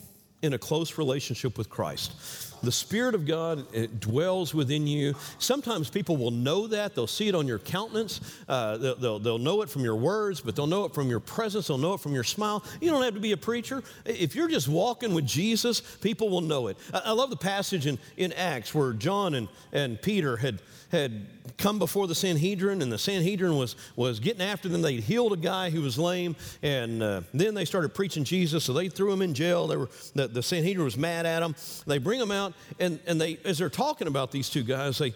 in 0.42 0.54
a 0.54 0.58
close 0.58 0.98
relationship 0.98 1.58
with 1.58 1.70
Christ. 1.70 2.53
The 2.64 2.72
Spirit 2.72 3.14
of 3.14 3.28
God 3.28 3.68
dwells 4.00 4.54
within 4.54 4.88
you. 4.88 5.16
Sometimes 5.38 5.90
people 5.90 6.16
will 6.16 6.32
know 6.32 6.66
that. 6.68 6.96
They'll 6.96 7.08
see 7.08 7.28
it 7.28 7.36
on 7.36 7.46
your 7.46 7.60
countenance. 7.60 8.22
Uh, 8.48 8.78
they'll, 8.78 8.96
they'll, 8.96 9.20
they'll, 9.20 9.38
know 9.38 9.62
it 9.62 9.70
from 9.70 9.84
your 9.84 9.98
words, 9.98 10.40
but 10.40 10.56
they'll 10.56 10.66
know 10.66 10.86
it 10.86 10.94
from 10.94 11.10
your 11.10 11.20
presence. 11.20 11.68
They'll 11.68 11.78
know 11.78 11.94
it 11.94 12.00
from 12.00 12.14
your 12.14 12.24
smile. 12.24 12.64
You 12.80 12.90
don't 12.90 13.04
have 13.04 13.16
to 13.16 13.20
be 13.20 13.34
a 13.34 13.38
preacher. 13.38 13.84
If 14.06 14.34
you're 14.34 14.48
just 14.48 14.70
walking 14.70 15.14
with 15.14 15.28
Jesus, 15.28 15.82
people 15.82 16.30
will 16.30 16.42
know 16.42 16.68
it. 16.68 16.78
I, 16.94 17.02
I 17.06 17.12
love 17.12 17.30
the 17.30 17.36
passage 17.36 17.86
in, 17.86 18.00
in 18.16 18.32
Acts 18.34 18.74
where 18.74 18.94
John 18.94 19.34
and, 19.34 19.50
and 19.74 20.02
Peter 20.02 20.38
had 20.38 20.62
had 20.94 21.26
come 21.58 21.80
before 21.80 22.08
the 22.08 22.14
Sanhedrin, 22.14 22.82
and 22.84 22.92
the 22.92 23.00
Sanhedrin 23.00 23.58
was, 23.58 23.76
was 23.96 24.20
getting 24.20 24.44
after 24.44 24.70
them. 24.70 24.84
They'd 24.84 25.02
healed 25.02 25.34
a 25.34 25.38
guy 25.38 25.72
who 25.72 25.82
was 25.82 25.98
lame, 25.98 26.36
and 26.62 27.02
uh, 27.02 27.22
then 27.34 27.56
they 27.56 27.66
started 27.66 27.96
preaching 27.96 28.24
Jesus, 28.24 28.64
so 28.64 28.74
they 28.74 28.90
threw 28.90 29.12
him 29.12 29.24
in 29.24 29.34
jail. 29.34 29.66
They 29.66 29.76
were, 29.76 29.90
the, 30.14 30.28
the 30.28 30.44
Sanhedrin 30.44 30.86
was 30.86 30.96
mad 30.96 31.26
at 31.26 31.42
him. 31.42 31.56
They 31.88 31.98
bring 31.98 32.22
him 32.22 32.32
out, 32.32 32.53
and, 32.80 33.00
and 33.06 33.20
they, 33.20 33.40
as 33.46 33.58
they're 33.58 33.70
talking 33.70 34.08
about 34.08 34.32
these 34.32 34.50
two 34.50 34.64
guys, 34.64 34.98
they, 34.98 35.14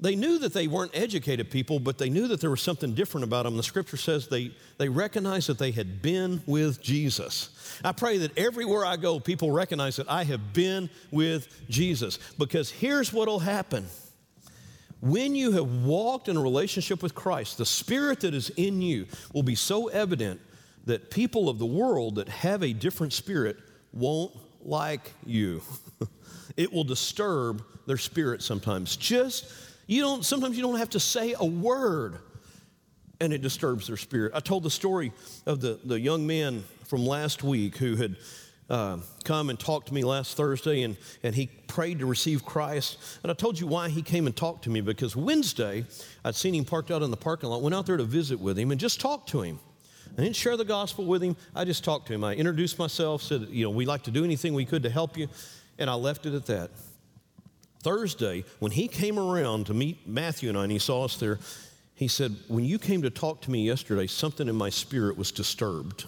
they 0.00 0.16
knew 0.16 0.38
that 0.38 0.52
they 0.52 0.66
weren't 0.66 0.92
educated 0.94 1.50
people, 1.50 1.78
but 1.78 1.98
they 1.98 2.08
knew 2.08 2.28
that 2.28 2.40
there 2.40 2.50
was 2.50 2.62
something 2.62 2.94
different 2.94 3.24
about 3.24 3.44
them. 3.44 3.56
The 3.56 3.62
scripture 3.62 3.96
says 3.96 4.28
they, 4.28 4.52
they 4.78 4.88
recognized 4.88 5.48
that 5.48 5.58
they 5.58 5.70
had 5.70 6.00
been 6.00 6.42
with 6.46 6.80
Jesus. 6.80 7.50
I 7.84 7.92
pray 7.92 8.18
that 8.18 8.36
everywhere 8.38 8.84
I 8.84 8.96
go, 8.96 9.20
people 9.20 9.50
recognize 9.50 9.96
that 9.96 10.10
I 10.10 10.24
have 10.24 10.52
been 10.52 10.88
with 11.10 11.48
Jesus, 11.68 12.18
because 12.38 12.70
here's 12.70 13.12
what 13.12 13.28
will 13.28 13.40
happen 13.40 13.86
when 15.00 15.34
you 15.34 15.52
have 15.52 15.84
walked 15.84 16.28
in 16.28 16.36
a 16.36 16.42
relationship 16.42 17.02
with 17.02 17.14
Christ, 17.14 17.56
the 17.56 17.64
Spirit 17.64 18.20
that 18.20 18.34
is 18.34 18.50
in 18.50 18.82
you 18.82 19.06
will 19.32 19.42
be 19.42 19.54
so 19.54 19.88
evident 19.88 20.40
that 20.84 21.10
people 21.10 21.48
of 21.48 21.58
the 21.58 21.66
world 21.66 22.16
that 22.16 22.28
have 22.28 22.62
a 22.62 22.72
different 22.72 23.12
spirit 23.12 23.56
won't 23.92 24.36
like 24.62 25.12
you. 25.24 25.62
it 26.56 26.72
will 26.72 26.84
disturb 26.84 27.62
their 27.86 27.98
spirit 27.98 28.42
sometimes. 28.42 28.96
Just, 28.96 29.52
you 29.86 30.02
don't, 30.02 30.24
sometimes 30.24 30.56
you 30.56 30.62
don't 30.62 30.78
have 30.78 30.90
to 30.90 31.00
say 31.00 31.34
a 31.38 31.44
word 31.44 32.18
and 33.20 33.32
it 33.32 33.42
disturbs 33.42 33.86
their 33.86 33.96
spirit. 33.96 34.32
I 34.34 34.40
told 34.40 34.62
the 34.62 34.70
story 34.70 35.12
of 35.46 35.60
the, 35.60 35.78
the 35.84 36.00
young 36.00 36.26
man 36.26 36.64
from 36.86 37.06
last 37.06 37.42
week 37.42 37.76
who 37.76 37.96
had 37.96 38.16
uh, 38.70 38.98
come 39.24 39.50
and 39.50 39.58
talked 39.58 39.88
to 39.88 39.94
me 39.94 40.04
last 40.04 40.36
Thursday, 40.36 40.82
and, 40.82 40.96
and 41.24 41.34
he 41.34 41.48
prayed 41.66 41.98
to 41.98 42.06
receive 42.06 42.44
Christ. 42.44 42.98
And 43.22 43.30
I 43.30 43.34
told 43.34 43.58
you 43.58 43.66
why 43.66 43.88
he 43.88 44.00
came 44.00 44.26
and 44.26 44.36
talked 44.36 44.64
to 44.64 44.70
me 44.70 44.80
because 44.80 45.16
Wednesday, 45.16 45.84
I'd 46.24 46.36
seen 46.36 46.54
him 46.54 46.64
parked 46.64 46.90
out 46.90 47.02
in 47.02 47.10
the 47.10 47.16
parking 47.16 47.50
lot, 47.50 47.62
went 47.62 47.74
out 47.74 47.86
there 47.86 47.96
to 47.96 48.04
visit 48.04 48.38
with 48.38 48.58
him 48.58 48.70
and 48.70 48.80
just 48.80 49.00
talked 49.00 49.28
to 49.30 49.42
him. 49.42 49.58
I 50.16 50.22
didn't 50.22 50.36
share 50.36 50.56
the 50.56 50.64
gospel 50.64 51.04
with 51.04 51.22
him. 51.22 51.36
I 51.54 51.64
just 51.64 51.84
talked 51.84 52.06
to 52.08 52.14
him. 52.14 52.24
I 52.24 52.34
introduced 52.34 52.78
myself, 52.78 53.22
said, 53.22 53.48
you 53.50 53.64
know, 53.64 53.70
we'd 53.70 53.88
like 53.88 54.04
to 54.04 54.10
do 54.10 54.24
anything 54.24 54.54
we 54.54 54.64
could 54.64 54.82
to 54.82 54.90
help 54.90 55.16
you, 55.16 55.28
and 55.80 55.90
I 55.90 55.94
left 55.94 56.26
it 56.26 56.34
at 56.34 56.46
that. 56.46 56.70
Thursday, 57.82 58.44
when 58.58 58.72
he 58.72 58.88
came 58.88 59.18
around 59.18 59.66
to 59.66 59.74
meet 59.74 60.06
Matthew 60.06 60.50
and 60.50 60.58
I, 60.58 60.64
and 60.64 60.72
he 60.72 60.78
saw 60.78 61.04
us 61.04 61.16
there, 61.16 61.38
he 61.94 62.08
said, 62.08 62.36
When 62.48 62.64
you 62.64 62.78
came 62.78 63.02
to 63.02 63.10
talk 63.10 63.40
to 63.42 63.50
me 63.50 63.66
yesterday, 63.66 64.06
something 64.06 64.48
in 64.48 64.54
my 64.54 64.70
spirit 64.70 65.16
was 65.16 65.32
disturbed 65.32 66.06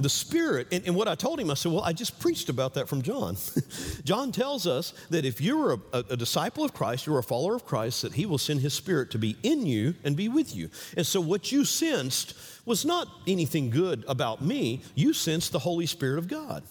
the 0.00 0.08
Spirit, 0.08 0.68
and, 0.72 0.86
and, 0.86 0.96
what 0.96 1.08
I 1.08 1.14
told 1.14 1.38
him, 1.38 1.50
I 1.50 1.54
said, 1.54 1.72
Well, 1.72 1.82
I 1.82 1.92
just 1.92 2.18
preached 2.18 2.48
about 2.48 2.74
that 2.74 2.88
from 2.88 3.02
John. 3.02 3.36
John 4.04 4.32
tells 4.32 4.66
us 4.66 4.94
that 5.10 5.24
if 5.24 5.40
you're 5.40 5.74
a, 5.74 5.78
a, 5.92 5.98
a, 6.10 6.16
disciple 6.16 6.64
of 6.64 6.72
Christ, 6.72 7.06
you're 7.06 7.18
a 7.18 7.22
follower 7.22 7.54
of 7.54 7.66
Christ, 7.66 8.02
that 8.02 8.14
he 8.14 8.26
will 8.26 8.38
send 8.38 8.60
his 8.60 8.74
Spirit 8.74 9.10
to 9.12 9.18
be 9.18 9.36
in 9.42 9.66
you 9.66 9.94
and 10.04 10.16
be 10.16 10.28
with 10.28 10.54
you. 10.56 10.70
And 10.96 11.06
so 11.06 11.20
what 11.20 11.52
you 11.52 11.64
sensed 11.64 12.34
was 12.64 12.84
not 12.84 13.08
anything 13.26 13.70
good 13.70 14.04
about 14.08 14.42
me, 14.42 14.82
you 14.94 15.12
sensed 15.12 15.52
the 15.52 15.58
Holy 15.58 15.86
Spirit 15.86 16.18
of 16.18 16.28
God. 16.28 16.62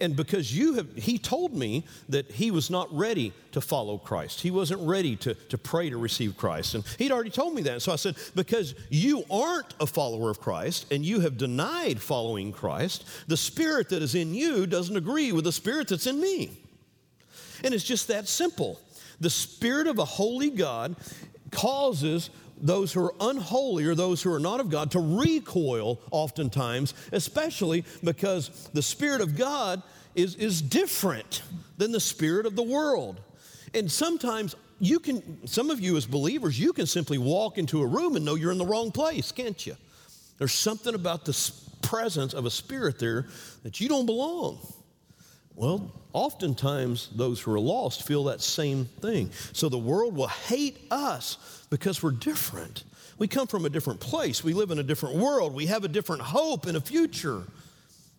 And 0.00 0.16
because 0.16 0.56
you 0.56 0.74
have, 0.74 0.94
he 0.94 1.18
told 1.18 1.54
me 1.54 1.84
that 2.08 2.30
he 2.30 2.50
was 2.50 2.70
not 2.70 2.94
ready 2.94 3.32
to 3.52 3.60
follow 3.60 3.98
Christ. 3.98 4.40
He 4.40 4.50
wasn't 4.50 4.86
ready 4.86 5.16
to, 5.16 5.34
to 5.34 5.58
pray 5.58 5.90
to 5.90 5.96
receive 5.96 6.36
Christ. 6.36 6.74
And 6.74 6.84
he'd 6.98 7.12
already 7.12 7.30
told 7.30 7.54
me 7.54 7.62
that. 7.62 7.82
So 7.82 7.92
I 7.92 7.96
said, 7.96 8.16
because 8.34 8.74
you 8.90 9.24
aren't 9.30 9.74
a 9.80 9.86
follower 9.86 10.30
of 10.30 10.40
Christ 10.40 10.92
and 10.92 11.04
you 11.04 11.20
have 11.20 11.38
denied 11.38 12.00
following 12.00 12.52
Christ, 12.52 13.04
the 13.28 13.36
spirit 13.36 13.88
that 13.90 14.02
is 14.02 14.14
in 14.14 14.34
you 14.34 14.66
doesn't 14.66 14.96
agree 14.96 15.32
with 15.32 15.44
the 15.44 15.52
spirit 15.52 15.88
that's 15.88 16.06
in 16.06 16.20
me. 16.20 16.50
And 17.64 17.72
it's 17.72 17.84
just 17.84 18.08
that 18.08 18.28
simple. 18.28 18.80
The 19.20 19.30
spirit 19.30 19.86
of 19.86 19.98
a 19.98 20.04
holy 20.04 20.50
God 20.50 20.96
causes 21.50 22.30
those 22.58 22.92
who 22.92 23.04
are 23.04 23.14
unholy 23.20 23.84
or 23.84 23.94
those 23.94 24.22
who 24.22 24.32
are 24.32 24.38
not 24.38 24.60
of 24.60 24.70
God 24.70 24.90
to 24.92 25.00
recoil 25.00 26.00
oftentimes, 26.10 26.94
especially 27.12 27.84
because 28.02 28.68
the 28.72 28.82
Spirit 28.82 29.20
of 29.20 29.36
God 29.36 29.82
is, 30.14 30.34
is 30.36 30.62
different 30.62 31.42
than 31.76 31.92
the 31.92 32.00
Spirit 32.00 32.46
of 32.46 32.56
the 32.56 32.62
world. 32.62 33.20
And 33.74 33.90
sometimes 33.90 34.56
you 34.78 34.98
can, 34.98 35.46
some 35.46 35.70
of 35.70 35.80
you 35.80 35.96
as 35.96 36.06
believers, 36.06 36.58
you 36.58 36.72
can 36.72 36.86
simply 36.86 37.18
walk 37.18 37.58
into 37.58 37.82
a 37.82 37.86
room 37.86 38.16
and 38.16 38.24
know 38.24 38.34
you're 38.34 38.52
in 38.52 38.58
the 38.58 38.66
wrong 38.66 38.90
place, 38.90 39.32
can't 39.32 39.66
you? 39.66 39.76
There's 40.38 40.52
something 40.52 40.94
about 40.94 41.24
the 41.24 41.52
presence 41.82 42.34
of 42.34 42.44
a 42.44 42.50
spirit 42.50 42.98
there 42.98 43.26
that 43.62 43.80
you 43.80 43.88
don't 43.88 44.06
belong. 44.06 44.58
Well, 45.56 45.90
oftentimes 46.12 47.08
those 47.14 47.40
who 47.40 47.52
are 47.52 47.60
lost 47.60 48.06
feel 48.06 48.24
that 48.24 48.42
same 48.42 48.84
thing. 48.84 49.30
So 49.52 49.68
the 49.68 49.78
world 49.78 50.14
will 50.14 50.28
hate 50.28 50.78
us 50.90 51.66
because 51.70 52.02
we're 52.02 52.12
different. 52.12 52.84
We 53.18 53.26
come 53.26 53.46
from 53.46 53.64
a 53.64 53.70
different 53.70 53.98
place. 53.98 54.44
We 54.44 54.52
live 54.52 54.70
in 54.70 54.78
a 54.78 54.82
different 54.82 55.16
world. 55.16 55.54
We 55.54 55.66
have 55.66 55.84
a 55.84 55.88
different 55.88 56.20
hope 56.20 56.66
and 56.66 56.76
a 56.76 56.80
future. 56.80 57.42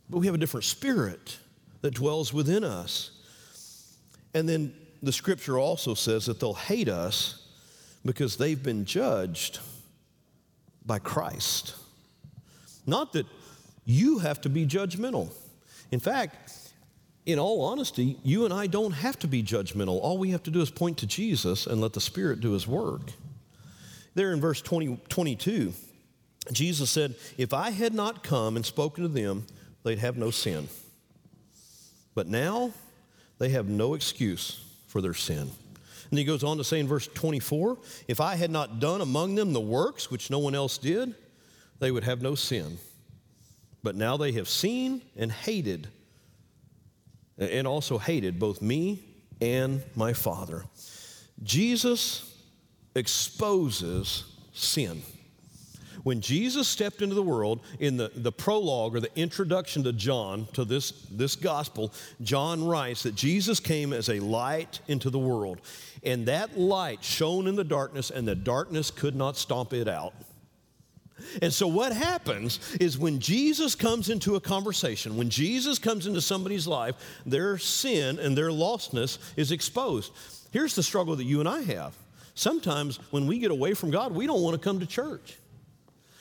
But 0.09 0.17
we 0.17 0.25
have 0.25 0.35
a 0.35 0.39
different 0.39 0.63
spirit 0.63 1.37
that 1.81 1.93
dwells 1.93 2.33
within 2.33 2.63
us. 2.63 3.11
And 4.33 4.49
then 4.49 4.73
the 5.03 5.11
scripture 5.11 5.59
also 5.59 5.93
says 5.93 6.25
that 6.25 6.39
they'll 6.39 6.55
hate 6.55 6.89
us 6.89 7.47
because 8.03 8.37
they've 8.37 8.61
been 8.61 8.85
judged 8.85 9.59
by 10.85 10.97
Christ. 10.97 11.75
Not 12.87 13.13
that 13.13 13.27
you 13.85 14.19
have 14.19 14.41
to 14.41 14.49
be 14.49 14.65
judgmental. 14.65 15.29
In 15.91 15.99
fact, 15.99 16.66
in 17.27 17.39
all 17.39 17.61
honesty, 17.61 18.17
you 18.23 18.45
and 18.45 18.53
I 18.53 18.67
don't 18.67 18.93
have 18.93 19.19
to 19.19 19.27
be 19.27 19.43
judgmental. 19.43 19.99
All 20.01 20.17
we 20.17 20.31
have 20.31 20.43
to 20.43 20.49
do 20.49 20.61
is 20.61 20.71
point 20.71 20.99
to 20.99 21.05
Jesus 21.05 21.67
and 21.67 21.81
let 21.81 21.91
the 21.91 21.99
Spirit 21.99 22.39
do 22.39 22.53
His 22.53 22.65
work. 22.65 23.01
There 24.15 24.31
in 24.31 24.39
verse 24.39 24.61
20, 24.61 24.97
22, 25.09 25.73
Jesus 26.53 26.89
said, 26.89 27.15
If 27.37 27.53
I 27.53 27.71
had 27.71 27.93
not 27.93 28.23
come 28.23 28.55
and 28.55 28.65
spoken 28.65 29.03
to 29.03 29.09
them, 29.09 29.45
they'd 29.83 29.99
have 29.99 30.15
no 30.15 30.31
sin. 30.31 30.69
But 32.15 32.27
now 32.27 32.71
they 33.39 33.49
have 33.49 33.67
no 33.67 33.93
excuse 33.93 34.63
for 34.87 35.01
their 35.01 35.13
sin. 35.13 35.51
And 36.09 36.17
he 36.17 36.23
goes 36.23 36.45
on 36.45 36.57
to 36.57 36.63
say 36.63 36.79
in 36.79 36.87
verse 36.87 37.09
24, 37.13 37.77
If 38.07 38.21
I 38.21 38.37
had 38.37 38.51
not 38.51 38.79
done 38.79 39.01
among 39.01 39.35
them 39.35 39.51
the 39.51 39.59
works 39.59 40.09
which 40.09 40.31
no 40.31 40.39
one 40.39 40.55
else 40.55 40.77
did, 40.77 41.13
they 41.79 41.91
would 41.91 42.05
have 42.05 42.21
no 42.21 42.35
sin. 42.35 42.77
But 43.83 43.97
now 43.97 44.15
they 44.15 44.31
have 44.31 44.47
seen 44.47 45.01
and 45.17 45.29
hated 45.29 45.89
and 47.37 47.67
also 47.67 47.97
hated 47.97 48.39
both 48.39 48.61
me 48.61 49.03
and 49.41 49.83
my 49.95 50.13
Father. 50.13 50.63
Jesus 51.43 52.33
exposes 52.95 54.23
sin. 54.53 55.01
When 56.03 56.21
Jesus 56.21 56.67
stepped 56.69 57.01
into 57.01 57.15
the 57.15 57.23
world, 57.23 57.59
in 57.79 57.97
the, 57.97 58.11
the 58.15 58.31
prologue 58.31 58.95
or 58.95 59.01
the 59.01 59.19
introduction 59.19 59.83
to 59.83 59.91
John, 59.91 60.47
to 60.53 60.63
this, 60.63 60.91
this 61.11 61.35
gospel, 61.35 61.91
John 62.21 62.65
writes 62.65 63.03
that 63.03 63.13
Jesus 63.13 63.59
came 63.59 63.91
as 63.91 64.09
a 64.09 64.19
light 64.19 64.79
into 64.87 65.09
the 65.09 65.19
world. 65.19 65.59
And 66.03 66.25
that 66.27 66.57
light 66.57 67.03
shone 67.03 67.45
in 67.45 67.55
the 67.55 67.63
darkness, 67.63 68.09
and 68.09 68.25
the 68.27 68.35
darkness 68.35 68.89
could 68.89 69.15
not 69.15 69.35
stomp 69.35 69.73
it 69.73 69.89
out. 69.89 70.13
And 71.41 71.53
so, 71.53 71.67
what 71.67 71.93
happens 71.93 72.59
is 72.79 72.97
when 72.97 73.19
Jesus 73.19 73.75
comes 73.75 74.09
into 74.09 74.35
a 74.35 74.41
conversation, 74.41 75.17
when 75.17 75.29
Jesus 75.29 75.79
comes 75.79 76.07
into 76.07 76.21
somebody's 76.21 76.67
life, 76.67 76.95
their 77.25 77.57
sin 77.57 78.19
and 78.19 78.37
their 78.37 78.49
lostness 78.49 79.17
is 79.35 79.51
exposed. 79.51 80.11
Here's 80.51 80.75
the 80.75 80.83
struggle 80.83 81.15
that 81.15 81.25
you 81.25 81.39
and 81.39 81.49
I 81.49 81.61
have. 81.61 81.95
Sometimes 82.35 82.99
when 83.11 83.27
we 83.27 83.39
get 83.39 83.51
away 83.51 83.73
from 83.73 83.89
God, 83.89 84.13
we 84.13 84.27
don't 84.27 84.41
want 84.41 84.55
to 84.55 84.63
come 84.63 84.79
to 84.79 84.85
church. 84.85 85.37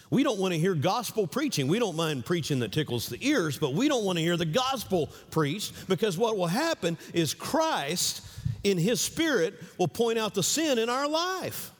We 0.08 0.22
don't 0.22 0.38
want 0.38 0.54
to 0.54 0.58
hear 0.58 0.74
gospel 0.74 1.26
preaching. 1.26 1.66
We 1.66 1.78
don't 1.78 1.96
mind 1.96 2.24
preaching 2.24 2.60
that 2.60 2.72
tickles 2.72 3.08
the 3.08 3.18
ears, 3.20 3.58
but 3.58 3.74
we 3.74 3.88
don't 3.88 4.04
want 4.04 4.18
to 4.18 4.22
hear 4.22 4.36
the 4.36 4.44
gospel 4.44 5.10
preached 5.30 5.88
because 5.88 6.16
what 6.16 6.36
will 6.36 6.46
happen 6.46 6.96
is 7.12 7.34
Christ, 7.34 8.22
in 8.62 8.78
His 8.78 9.00
Spirit, 9.00 9.54
will 9.78 9.88
point 9.88 10.18
out 10.18 10.32
the 10.32 10.42
sin 10.42 10.78
in 10.78 10.88
our 10.88 11.08
life. 11.08 11.72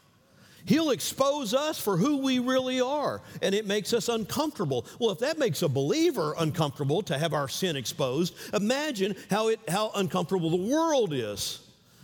He'll 0.67 0.91
expose 0.91 1.55
us 1.55 1.79
for 1.79 1.97
who 1.97 2.19
we 2.19 2.41
really 2.41 2.81
are, 2.81 3.23
and 3.41 3.55
it 3.55 3.67
makes 3.67 3.93
us 3.93 4.09
uncomfortable. 4.09 4.85
Well, 4.99 5.13
if 5.13 5.21
that 5.21 5.39
makes 5.39 5.63
a 5.63 5.69
believer 5.69 6.35
uncomfortable 6.37 7.03
to 7.03 7.17
have 7.17 7.33
our 7.33 7.49
sin 7.49 7.77
exposed, 7.77 8.35
imagine 8.53 9.15
how, 9.31 9.49
it, 9.49 9.61
how 9.69 9.93
uncomfortable 9.95 10.51
the 10.51 10.75
world 10.75 11.13
is 11.13 11.61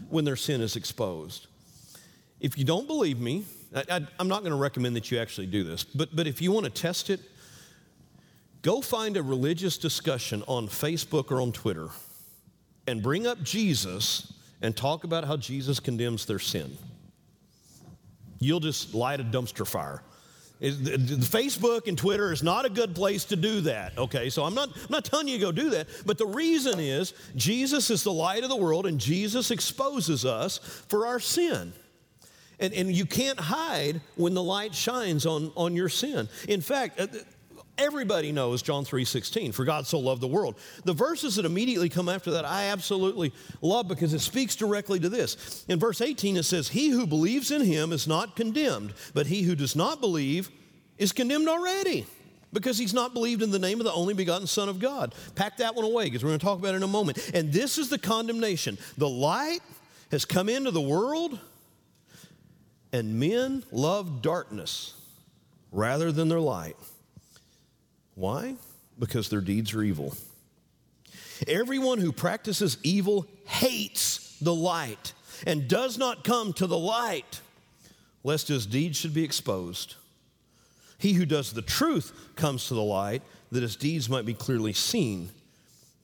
when 0.08 0.24
their 0.24 0.36
sin 0.36 0.60
is 0.60 0.76
exposed. 0.76 1.48
If 2.38 2.56
you 2.56 2.64
don't 2.64 2.86
believe 2.86 3.18
me, 3.18 3.44
I, 3.74 4.06
am 4.20 4.28
not 4.28 4.40
going 4.40 4.52
to 4.52 4.58
recommend 4.58 4.94
that 4.94 5.10
you 5.10 5.18
actually 5.18 5.48
do 5.48 5.64
this, 5.64 5.82
but, 5.82 6.14
but 6.14 6.28
if 6.28 6.40
you 6.40 6.52
want 6.52 6.64
to 6.64 6.70
test 6.70 7.10
it, 7.10 7.20
go 8.62 8.80
find 8.80 9.16
a 9.16 9.22
religious 9.24 9.76
discussion 9.76 10.44
on 10.46 10.68
Facebook 10.68 11.32
or 11.32 11.40
on 11.40 11.50
Twitter 11.50 11.88
and 12.86 13.02
bring 13.02 13.26
up 13.26 13.42
Jesus 13.42 14.32
and 14.60 14.76
talk 14.76 15.02
about 15.02 15.24
how 15.24 15.36
Jesus 15.36 15.80
condemns 15.80 16.26
their 16.26 16.38
sin 16.38 16.76
you'll 18.44 18.60
just 18.60 18.94
light 18.94 19.20
a 19.20 19.24
dumpster 19.24 19.66
fire. 19.66 20.02
Facebook 20.62 21.88
and 21.88 21.98
Twitter 21.98 22.32
is 22.32 22.42
not 22.42 22.64
a 22.64 22.70
good 22.70 22.94
place 22.94 23.24
to 23.26 23.36
do 23.36 23.62
that, 23.62 23.98
okay? 23.98 24.30
So 24.30 24.44
I'm 24.44 24.54
not, 24.54 24.68
I'm 24.68 24.90
not 24.90 25.04
telling 25.04 25.26
you 25.26 25.38
to 25.38 25.44
go 25.44 25.50
do 25.50 25.70
that, 25.70 25.88
but 26.06 26.18
the 26.18 26.26
reason 26.26 26.78
is 26.78 27.14
Jesus 27.34 27.90
is 27.90 28.04
the 28.04 28.12
light 28.12 28.44
of 28.44 28.48
the 28.48 28.56
world 28.56 28.86
and 28.86 29.00
Jesus 29.00 29.50
exposes 29.50 30.24
us 30.24 30.58
for 30.88 31.06
our 31.06 31.18
sin. 31.18 31.72
And, 32.60 32.72
and 32.74 32.92
you 32.92 33.06
can't 33.06 33.40
hide 33.40 34.00
when 34.14 34.34
the 34.34 34.42
light 34.42 34.72
shines 34.72 35.26
on, 35.26 35.50
on 35.56 35.74
your 35.74 35.88
sin. 35.88 36.28
In 36.48 36.60
fact, 36.60 37.00
uh, 37.00 37.08
Everybody 37.82 38.30
knows 38.30 38.62
John 38.62 38.84
3:16, 38.84 39.50
for 39.50 39.64
God 39.64 39.88
so 39.88 39.98
loved 39.98 40.20
the 40.20 40.28
world. 40.28 40.54
The 40.84 40.92
verses 40.92 41.34
that 41.34 41.44
immediately 41.44 41.88
come 41.88 42.08
after 42.08 42.30
that 42.30 42.44
I 42.44 42.66
absolutely 42.66 43.32
love 43.60 43.88
because 43.88 44.14
it 44.14 44.20
speaks 44.20 44.54
directly 44.54 45.00
to 45.00 45.08
this. 45.08 45.64
In 45.66 45.80
verse 45.80 46.00
18 46.00 46.36
it 46.36 46.44
says, 46.44 46.68
"He 46.68 46.90
who 46.90 47.08
believes 47.08 47.50
in 47.50 47.62
him 47.62 47.92
is 47.92 48.06
not 48.06 48.36
condemned, 48.36 48.94
but 49.14 49.26
he 49.26 49.42
who 49.42 49.56
does 49.56 49.74
not 49.74 50.00
believe 50.00 50.48
is 50.96 51.10
condemned 51.10 51.48
already." 51.48 52.06
Because 52.52 52.78
he's 52.78 52.94
not 52.94 53.14
believed 53.14 53.42
in 53.42 53.50
the 53.50 53.58
name 53.58 53.80
of 53.80 53.84
the 53.84 53.92
only 53.92 54.14
begotten 54.14 54.46
Son 54.46 54.68
of 54.68 54.78
God. 54.78 55.12
Pack 55.34 55.56
that 55.56 55.74
one 55.74 55.84
away 55.84 56.04
because 56.04 56.22
we're 56.22 56.30
going 56.30 56.38
to 56.38 56.44
talk 56.44 56.60
about 56.60 56.74
it 56.74 56.76
in 56.76 56.82
a 56.84 56.86
moment. 56.86 57.18
And 57.34 57.52
this 57.52 57.78
is 57.78 57.88
the 57.88 57.98
condemnation. 57.98 58.78
The 58.96 59.08
light 59.08 59.62
has 60.12 60.24
come 60.24 60.48
into 60.48 60.70
the 60.70 60.80
world, 60.80 61.40
and 62.92 63.18
men 63.18 63.64
love 63.72 64.22
darkness 64.22 64.92
rather 65.72 66.12
than 66.12 66.28
their 66.28 66.40
light 66.40 66.76
why? 68.22 68.54
Because 69.00 69.28
their 69.28 69.40
deeds 69.40 69.74
are 69.74 69.82
evil. 69.82 70.14
Everyone 71.48 71.98
who 71.98 72.12
practices 72.12 72.78
evil 72.84 73.26
hates 73.46 74.38
the 74.40 74.54
light 74.54 75.12
and 75.44 75.66
does 75.66 75.98
not 75.98 76.22
come 76.22 76.52
to 76.52 76.68
the 76.68 76.78
light, 76.78 77.40
lest 78.22 78.46
his 78.46 78.64
deeds 78.64 78.96
should 78.96 79.12
be 79.12 79.24
exposed. 79.24 79.96
He 80.98 81.14
who 81.14 81.26
does 81.26 81.52
the 81.52 81.62
truth 81.62 82.12
comes 82.36 82.68
to 82.68 82.74
the 82.74 82.80
light, 82.80 83.22
that 83.50 83.64
his 83.64 83.74
deeds 83.74 84.08
might 84.08 84.24
be 84.24 84.34
clearly 84.34 84.72
seen, 84.72 85.30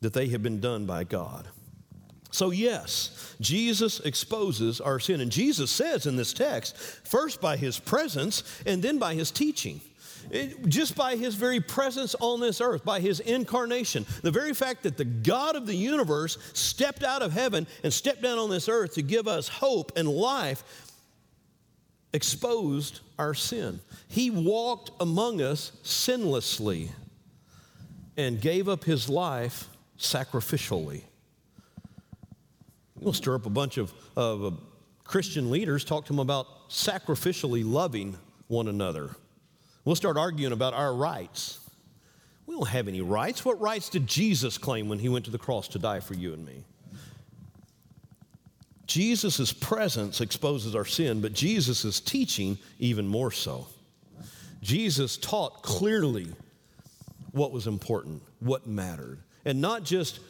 that 0.00 0.12
they 0.12 0.26
have 0.30 0.42
been 0.42 0.58
done 0.58 0.86
by 0.86 1.04
God. 1.04 1.46
So, 2.32 2.50
yes, 2.50 3.36
Jesus 3.40 4.00
exposes 4.00 4.80
our 4.80 4.98
sin. 4.98 5.20
And 5.20 5.30
Jesus 5.30 5.70
says 5.70 6.04
in 6.04 6.16
this 6.16 6.32
text, 6.32 6.76
first 6.76 7.40
by 7.40 7.56
his 7.56 7.78
presence 7.78 8.42
and 8.66 8.82
then 8.82 8.98
by 8.98 9.14
his 9.14 9.30
teaching. 9.30 9.80
It, 10.30 10.68
just 10.68 10.94
by 10.94 11.16
his 11.16 11.34
very 11.34 11.60
presence 11.60 12.14
on 12.20 12.40
this 12.40 12.60
earth, 12.60 12.84
by 12.84 13.00
his 13.00 13.20
incarnation, 13.20 14.04
the 14.22 14.30
very 14.30 14.52
fact 14.52 14.82
that 14.82 14.96
the 14.96 15.04
God 15.04 15.56
of 15.56 15.66
the 15.66 15.74
universe 15.74 16.38
stepped 16.52 17.02
out 17.02 17.22
of 17.22 17.32
heaven 17.32 17.66
and 17.82 17.92
stepped 17.92 18.22
down 18.22 18.38
on 18.38 18.50
this 18.50 18.68
earth 18.68 18.94
to 18.94 19.02
give 19.02 19.26
us 19.26 19.48
hope 19.48 19.92
and 19.96 20.08
life 20.08 20.64
exposed 22.12 23.00
our 23.18 23.34
sin. 23.34 23.80
He 24.08 24.30
walked 24.30 24.90
among 25.00 25.40
us 25.40 25.72
sinlessly 25.82 26.90
and 28.16 28.40
gave 28.40 28.68
up 28.68 28.84
his 28.84 29.08
life 29.08 29.68
sacrificially. 29.98 31.02
We'll 33.00 33.12
stir 33.12 33.36
up 33.36 33.46
a 33.46 33.50
bunch 33.50 33.78
of, 33.78 33.92
of 34.16 34.44
uh, 34.44 34.50
Christian 35.04 35.50
leaders, 35.50 35.84
talk 35.84 36.04
to 36.06 36.12
them 36.12 36.18
about 36.18 36.68
sacrificially 36.68 37.62
loving 37.64 38.16
one 38.48 38.68
another. 38.68 39.10
We'll 39.88 39.96
start 39.96 40.18
arguing 40.18 40.52
about 40.52 40.74
our 40.74 40.92
rights. 40.92 41.60
We 42.44 42.54
don't 42.54 42.68
have 42.68 42.88
any 42.88 43.00
rights. 43.00 43.42
What 43.42 43.58
rights 43.58 43.88
did 43.88 44.06
Jesus 44.06 44.58
claim 44.58 44.86
when 44.90 44.98
he 44.98 45.08
went 45.08 45.24
to 45.24 45.30
the 45.30 45.38
cross 45.38 45.66
to 45.68 45.78
die 45.78 46.00
for 46.00 46.12
you 46.12 46.34
and 46.34 46.44
me? 46.44 46.62
Jesus' 48.86 49.50
presence 49.50 50.20
exposes 50.20 50.74
our 50.74 50.84
sin, 50.84 51.22
but 51.22 51.32
Jesus' 51.32 52.00
teaching 52.00 52.58
even 52.78 53.08
more 53.08 53.30
so. 53.30 53.66
Jesus 54.60 55.16
taught 55.16 55.62
clearly 55.62 56.34
what 57.32 57.50
was 57.50 57.66
important, 57.66 58.20
what 58.40 58.66
mattered, 58.66 59.20
and 59.46 59.58
not 59.58 59.84
just 59.84 60.20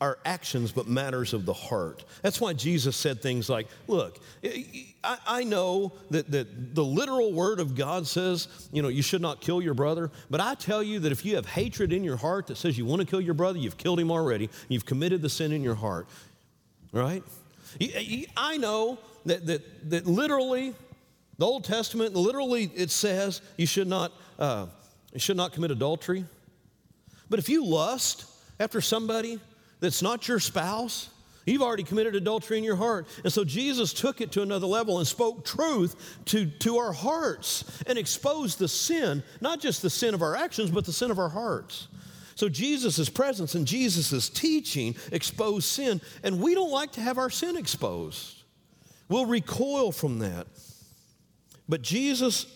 our 0.00 0.18
actions, 0.24 0.70
but 0.70 0.86
matters 0.86 1.34
of 1.34 1.44
the 1.44 1.52
heart. 1.52 2.04
That's 2.22 2.40
why 2.40 2.52
Jesus 2.52 2.96
said 2.96 3.20
things 3.20 3.48
like, 3.48 3.66
Look, 3.88 4.20
I, 5.02 5.18
I, 5.26 5.44
know 5.44 5.92
that, 6.10 6.30
that 6.30 6.74
the 6.74 6.84
literal 6.84 7.32
word 7.32 7.58
of 7.58 7.74
God 7.74 8.06
says, 8.06 8.48
you 8.72 8.82
know, 8.82 8.88
you 8.88 9.02
should 9.02 9.20
not 9.20 9.40
kill 9.40 9.60
your 9.60 9.74
brother, 9.74 10.10
but 10.30 10.40
I 10.40 10.54
tell 10.54 10.82
you 10.82 11.00
that 11.00 11.12
if 11.12 11.24
you 11.24 11.36
have 11.36 11.46
hatred 11.46 11.92
in 11.92 12.04
your 12.04 12.16
heart 12.16 12.46
that 12.46 12.56
says 12.56 12.78
you 12.78 12.84
want 12.84 13.00
to 13.00 13.06
kill 13.06 13.20
your 13.20 13.34
brother, 13.34 13.58
you've 13.58 13.76
killed 13.76 13.98
him 13.98 14.10
already. 14.10 14.50
You've 14.68 14.86
committed 14.86 15.22
the 15.22 15.28
sin 15.28 15.52
in 15.52 15.62
your 15.62 15.74
heart, 15.74 16.06
right? 16.92 17.22
I 18.36 18.56
know 18.56 18.98
that, 19.26 19.46
that, 19.46 19.90
that 19.90 20.06
literally, 20.06 20.74
the 21.38 21.46
Old 21.46 21.64
Testament, 21.64 22.14
literally, 22.14 22.70
it 22.74 22.90
says 22.90 23.42
you 23.56 23.66
should 23.66 23.88
not, 23.88 24.12
uh, 24.38 24.66
you 25.12 25.20
should 25.20 25.36
not 25.36 25.52
commit 25.52 25.70
adultery. 25.70 26.24
But 27.30 27.38
if 27.38 27.48
you 27.48 27.64
lust 27.64 28.26
after 28.58 28.80
somebody, 28.80 29.40
that's 29.80 30.02
not 30.02 30.26
your 30.28 30.40
spouse, 30.40 31.10
you've 31.46 31.62
already 31.62 31.82
committed 31.82 32.14
adultery 32.14 32.58
in 32.58 32.64
your 32.64 32.76
heart. 32.76 33.06
And 33.24 33.32
so 33.32 33.44
Jesus 33.44 33.92
took 33.92 34.20
it 34.20 34.32
to 34.32 34.42
another 34.42 34.66
level 34.66 34.98
and 34.98 35.06
spoke 35.06 35.44
truth 35.44 36.18
to, 36.26 36.46
to 36.46 36.78
our 36.78 36.92
hearts 36.92 37.64
and 37.86 37.98
exposed 37.98 38.58
the 38.58 38.68
sin, 38.68 39.22
not 39.40 39.60
just 39.60 39.82
the 39.82 39.90
sin 39.90 40.14
of 40.14 40.22
our 40.22 40.36
actions, 40.36 40.70
but 40.70 40.84
the 40.84 40.92
sin 40.92 41.10
of 41.10 41.18
our 41.18 41.30
hearts. 41.30 41.88
So 42.34 42.48
Jesus' 42.48 43.08
presence 43.08 43.54
and 43.54 43.66
Jesus' 43.66 44.28
teaching 44.28 44.94
exposed 45.10 45.66
sin, 45.66 46.00
and 46.22 46.40
we 46.40 46.54
don't 46.54 46.70
like 46.70 46.92
to 46.92 47.00
have 47.00 47.18
our 47.18 47.30
sin 47.30 47.56
exposed. 47.56 48.44
We'll 49.08 49.26
recoil 49.26 49.90
from 49.90 50.20
that. 50.20 50.46
But 51.68 51.82
Jesus, 51.82 52.46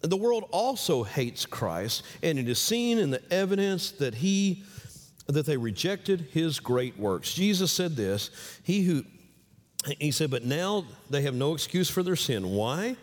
the 0.00 0.16
world 0.16 0.48
also 0.50 1.04
hates 1.04 1.46
Christ, 1.46 2.02
and 2.22 2.38
it 2.38 2.48
is 2.48 2.58
seen 2.58 2.98
in 2.98 3.10
the 3.10 3.22
evidence 3.32 3.92
that 3.92 4.16
he 4.16 4.64
that 5.26 5.46
they 5.46 5.56
rejected 5.56 6.28
his 6.32 6.60
great 6.60 6.98
works. 6.98 7.32
Jesus 7.32 7.72
said 7.72 7.96
this, 7.96 8.30
he 8.62 8.82
who 8.82 9.04
he 9.98 10.12
said, 10.12 10.30
but 10.30 10.44
now 10.44 10.84
they 11.10 11.22
have 11.22 11.34
no 11.34 11.54
excuse 11.54 11.90
for 11.90 12.02
their 12.02 12.16
sin. 12.16 12.50
Why? 12.50 12.96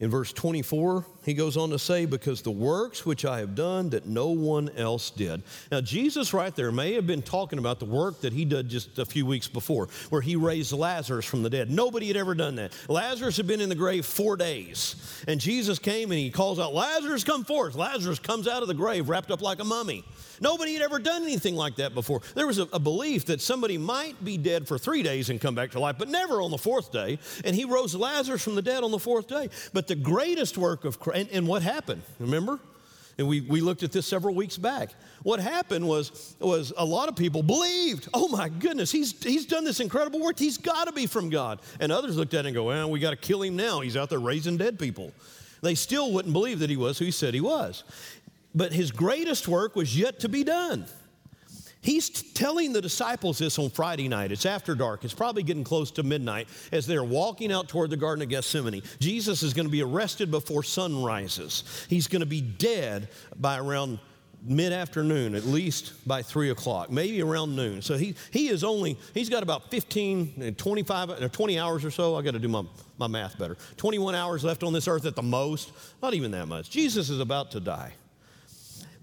In 0.00 0.10
verse 0.10 0.32
24, 0.32 1.06
he 1.24 1.34
goes 1.34 1.56
on 1.56 1.70
to 1.70 1.78
say, 1.78 2.04
Because 2.06 2.42
the 2.42 2.50
works 2.50 3.06
which 3.06 3.24
I 3.24 3.38
have 3.38 3.54
done 3.54 3.90
that 3.90 4.06
no 4.06 4.28
one 4.28 4.70
else 4.76 5.10
did. 5.10 5.42
Now, 5.72 5.80
Jesus, 5.80 6.34
right 6.34 6.54
there, 6.54 6.70
may 6.70 6.94
have 6.94 7.06
been 7.06 7.22
talking 7.22 7.58
about 7.58 7.78
the 7.78 7.86
work 7.86 8.20
that 8.20 8.32
he 8.32 8.44
did 8.44 8.68
just 8.68 8.98
a 8.98 9.06
few 9.06 9.24
weeks 9.24 9.48
before, 9.48 9.88
where 10.10 10.20
he 10.20 10.36
raised 10.36 10.72
Lazarus 10.72 11.24
from 11.24 11.42
the 11.42 11.50
dead. 11.50 11.70
Nobody 11.70 12.08
had 12.08 12.16
ever 12.16 12.34
done 12.34 12.56
that. 12.56 12.72
Lazarus 12.88 13.36
had 13.36 13.46
been 13.46 13.60
in 13.60 13.68
the 13.68 13.74
grave 13.74 14.04
four 14.04 14.36
days. 14.36 15.24
And 15.26 15.40
Jesus 15.40 15.78
came 15.78 16.10
and 16.10 16.18
he 16.18 16.30
calls 16.30 16.58
out, 16.58 16.74
Lazarus, 16.74 17.24
come 17.24 17.44
forth. 17.44 17.74
Lazarus 17.74 18.18
comes 18.18 18.46
out 18.46 18.62
of 18.62 18.68
the 18.68 18.74
grave 18.74 19.08
wrapped 19.08 19.30
up 19.30 19.40
like 19.40 19.60
a 19.60 19.64
mummy. 19.64 20.04
Nobody 20.40 20.74
had 20.74 20.82
ever 20.82 20.98
done 20.98 21.22
anything 21.22 21.54
like 21.54 21.76
that 21.76 21.94
before. 21.94 22.20
There 22.34 22.46
was 22.46 22.58
a, 22.58 22.66
a, 22.72 22.78
belief 22.78 23.26
that 23.26 23.40
somebody 23.40 23.78
might 23.78 24.22
be 24.22 24.36
dead 24.36 24.66
for 24.66 24.78
three 24.78 25.02
days 25.02 25.30
and 25.30 25.40
come 25.40 25.54
back 25.54 25.70
to 25.70 25.80
life, 25.80 25.96
but 25.98 26.08
never 26.08 26.42
on 26.42 26.50
the 26.50 26.58
fourth 26.58 26.92
day. 26.92 27.18
And 27.44 27.54
he 27.54 27.64
rose 27.64 27.94
Lazarus 27.94 28.42
from 28.42 28.54
the 28.54 28.62
dead 28.62 28.82
on 28.82 28.90
the 28.90 28.98
fourth 28.98 29.28
day. 29.28 29.48
But 29.72 29.86
the 29.86 29.94
greatest 29.94 30.58
work 30.58 30.84
of 30.84 30.98
Christ, 30.98 31.13
and, 31.14 31.28
and 31.30 31.48
what 31.48 31.62
happened? 31.62 32.02
Remember? 32.18 32.60
And 33.16 33.28
we, 33.28 33.40
we 33.42 33.60
looked 33.60 33.82
at 33.82 33.92
this 33.92 34.06
several 34.06 34.34
weeks 34.34 34.58
back. 34.58 34.90
What 35.22 35.38
happened 35.38 35.86
was, 35.86 36.34
was 36.40 36.72
a 36.76 36.84
lot 36.84 37.08
of 37.08 37.14
people 37.14 37.42
believed, 37.42 38.08
oh 38.12 38.28
my 38.28 38.48
goodness, 38.48 38.90
he's, 38.90 39.22
he's 39.22 39.46
done 39.46 39.64
this 39.64 39.78
incredible 39.80 40.20
work. 40.20 40.38
He's 40.38 40.58
got 40.58 40.86
to 40.86 40.92
be 40.92 41.06
from 41.06 41.30
God. 41.30 41.60
And 41.78 41.92
others 41.92 42.16
looked 42.16 42.34
at 42.34 42.44
it 42.44 42.48
and 42.48 42.54
go, 42.56 42.64
well, 42.64 42.90
we 42.90 42.98
got 42.98 43.10
to 43.10 43.16
kill 43.16 43.42
him 43.42 43.56
now. 43.56 43.80
He's 43.80 43.96
out 43.96 44.10
there 44.10 44.18
raising 44.18 44.56
dead 44.56 44.78
people. 44.78 45.12
They 45.62 45.76
still 45.76 46.12
wouldn't 46.12 46.32
believe 46.32 46.58
that 46.58 46.70
he 46.70 46.76
was 46.76 46.98
who 46.98 47.04
he 47.04 47.10
said 47.10 47.34
he 47.34 47.40
was. 47.40 47.84
But 48.54 48.72
his 48.72 48.90
greatest 48.90 49.48
work 49.48 49.76
was 49.76 49.96
yet 49.96 50.20
to 50.20 50.28
be 50.28 50.44
done. 50.44 50.86
He's 51.84 52.08
telling 52.08 52.72
the 52.72 52.80
disciples 52.80 53.36
this 53.36 53.58
on 53.58 53.68
Friday 53.68 54.08
night. 54.08 54.32
It's 54.32 54.46
after 54.46 54.74
dark. 54.74 55.04
It's 55.04 55.12
probably 55.12 55.42
getting 55.42 55.64
close 55.64 55.90
to 55.92 56.02
midnight 56.02 56.48
as 56.72 56.86
they're 56.86 57.04
walking 57.04 57.52
out 57.52 57.68
toward 57.68 57.90
the 57.90 57.96
Garden 57.98 58.22
of 58.22 58.30
Gethsemane. 58.30 58.82
Jesus 59.00 59.42
is 59.42 59.52
going 59.52 59.66
to 59.66 59.70
be 59.70 59.82
arrested 59.82 60.30
before 60.30 60.62
sun 60.62 61.02
rises. 61.02 61.86
He's 61.90 62.06
going 62.08 62.20
to 62.20 62.26
be 62.26 62.40
dead 62.40 63.10
by 63.36 63.58
around 63.58 63.98
mid 64.42 64.72
afternoon, 64.72 65.34
at 65.34 65.44
least 65.44 65.92
by 66.08 66.22
three 66.22 66.48
o'clock, 66.48 66.90
maybe 66.90 67.20
around 67.20 67.54
noon. 67.54 67.82
So 67.82 67.98
he, 67.98 68.14
he 68.30 68.48
is 68.48 68.64
only, 68.64 68.98
he's 69.12 69.28
got 69.28 69.42
about 69.42 69.70
15, 69.70 70.34
eh, 70.40 70.50
25, 70.56 71.10
eh, 71.10 71.28
20 71.28 71.58
hours 71.58 71.84
or 71.84 71.90
so. 71.90 72.16
I 72.16 72.22
got 72.22 72.32
to 72.32 72.38
do 72.38 72.48
my, 72.48 72.62
my 72.96 73.08
math 73.08 73.38
better. 73.38 73.58
21 73.76 74.14
hours 74.14 74.42
left 74.42 74.62
on 74.62 74.72
this 74.72 74.88
earth 74.88 75.04
at 75.04 75.16
the 75.16 75.22
most. 75.22 75.70
Not 76.02 76.14
even 76.14 76.30
that 76.30 76.46
much. 76.46 76.70
Jesus 76.70 77.10
is 77.10 77.20
about 77.20 77.50
to 77.50 77.60
die. 77.60 77.92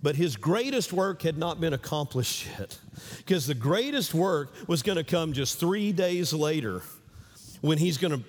But 0.03 0.15
his 0.15 0.35
greatest 0.35 0.91
work 0.91 1.21
had 1.21 1.37
not 1.37 1.61
been 1.61 1.73
accomplished 1.73 2.47
yet, 2.57 2.79
because 3.17 3.45
the 3.45 3.53
greatest 3.53 4.13
work 4.13 4.51
was 4.67 4.81
going 4.81 4.97
to 4.97 5.03
come 5.03 5.33
just 5.33 5.59
three 5.59 5.91
days 5.91 6.33
later 6.33 6.81
when 7.61 7.77
he's 7.77 7.97
going 7.97 8.19
to 8.19 8.25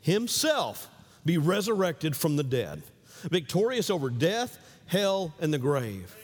himself 0.00 0.88
be 1.24 1.38
resurrected 1.38 2.16
from 2.16 2.36
the 2.36 2.44
dead, 2.44 2.82
victorious 3.24 3.90
over 3.90 4.10
death, 4.10 4.58
hell, 4.86 5.34
and 5.40 5.52
the 5.52 5.58
grave. 5.58 6.14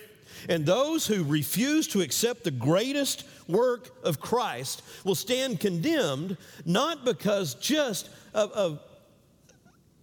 And 0.49 0.65
those 0.65 1.07
who 1.07 1.25
refuse 1.25 1.89
to 1.89 2.01
accept 2.01 2.45
the 2.45 2.51
greatest 2.53 3.25
work 3.49 3.91
of 4.05 4.21
Christ 4.21 4.83
will 5.05 5.17
stand 5.17 5.59
condemned, 5.59 6.37
not 6.65 7.05
because 7.05 7.55
just 7.55 8.09
of, 8.35 8.53
of, 8.53 8.81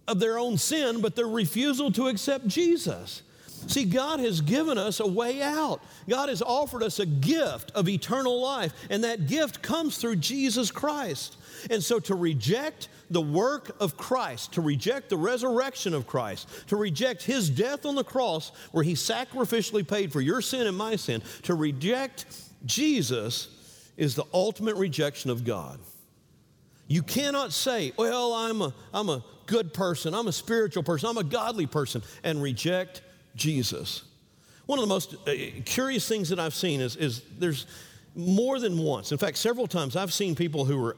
of 0.06 0.20
their 0.20 0.38
own 0.38 0.58
sin, 0.58 1.00
but 1.00 1.16
their 1.16 1.28
refusal 1.28 1.90
to 1.92 2.08
accept 2.08 2.46
Jesus. 2.46 3.22
See, 3.66 3.84
God 3.84 4.20
has 4.20 4.40
given 4.40 4.78
us 4.78 5.00
a 5.00 5.06
way 5.06 5.42
out. 5.42 5.80
God 6.08 6.28
has 6.28 6.42
offered 6.42 6.82
us 6.82 6.98
a 6.98 7.06
gift 7.06 7.72
of 7.72 7.88
eternal 7.88 8.40
life, 8.40 8.72
and 8.90 9.02
that 9.04 9.26
gift 9.26 9.62
comes 9.62 9.98
through 9.98 10.16
Jesus 10.16 10.70
Christ. 10.70 11.36
And 11.70 11.82
so 11.82 11.98
to 12.00 12.14
reject 12.14 12.88
the 13.10 13.20
work 13.20 13.76
of 13.80 13.96
Christ, 13.96 14.52
to 14.54 14.60
reject 14.60 15.08
the 15.08 15.16
resurrection 15.16 15.94
of 15.94 16.06
Christ, 16.06 16.48
to 16.68 16.76
reject 16.76 17.22
his 17.22 17.50
death 17.50 17.86
on 17.86 17.94
the 17.94 18.04
cross 18.04 18.52
where 18.72 18.84
he 18.84 18.94
sacrificially 18.94 19.86
paid 19.86 20.12
for 20.12 20.20
your 20.20 20.40
sin 20.40 20.66
and 20.66 20.76
my 20.76 20.96
sin, 20.96 21.22
to 21.42 21.54
reject 21.54 22.26
Jesus 22.64 23.48
is 23.96 24.14
the 24.14 24.24
ultimate 24.32 24.76
rejection 24.76 25.30
of 25.30 25.44
God. 25.44 25.78
You 26.88 27.02
cannot 27.02 27.52
say, 27.52 27.92
well, 27.96 28.32
I'm 28.32 28.62
a, 28.62 28.74
I'm 28.92 29.08
a 29.08 29.24
good 29.46 29.74
person, 29.74 30.14
I'm 30.14 30.28
a 30.28 30.32
spiritual 30.32 30.82
person, 30.82 31.08
I'm 31.08 31.18
a 31.18 31.24
godly 31.24 31.66
person, 31.66 32.02
and 32.22 32.42
reject 32.42 33.02
Jesus. 33.36 34.02
One 34.66 34.78
of 34.78 34.82
the 34.82 34.88
most 34.88 35.14
uh, 35.28 35.32
curious 35.64 36.08
things 36.08 36.28
that 36.30 36.40
I've 36.40 36.54
seen 36.54 36.80
is, 36.80 36.96
is 36.96 37.22
there's 37.38 37.66
more 38.16 38.58
than 38.58 38.78
once, 38.78 39.12
in 39.12 39.18
fact, 39.18 39.36
several 39.36 39.66
times, 39.66 39.94
I've 39.94 40.12
seen 40.12 40.34
people 40.34 40.64
who 40.64 40.80
were 40.80 40.96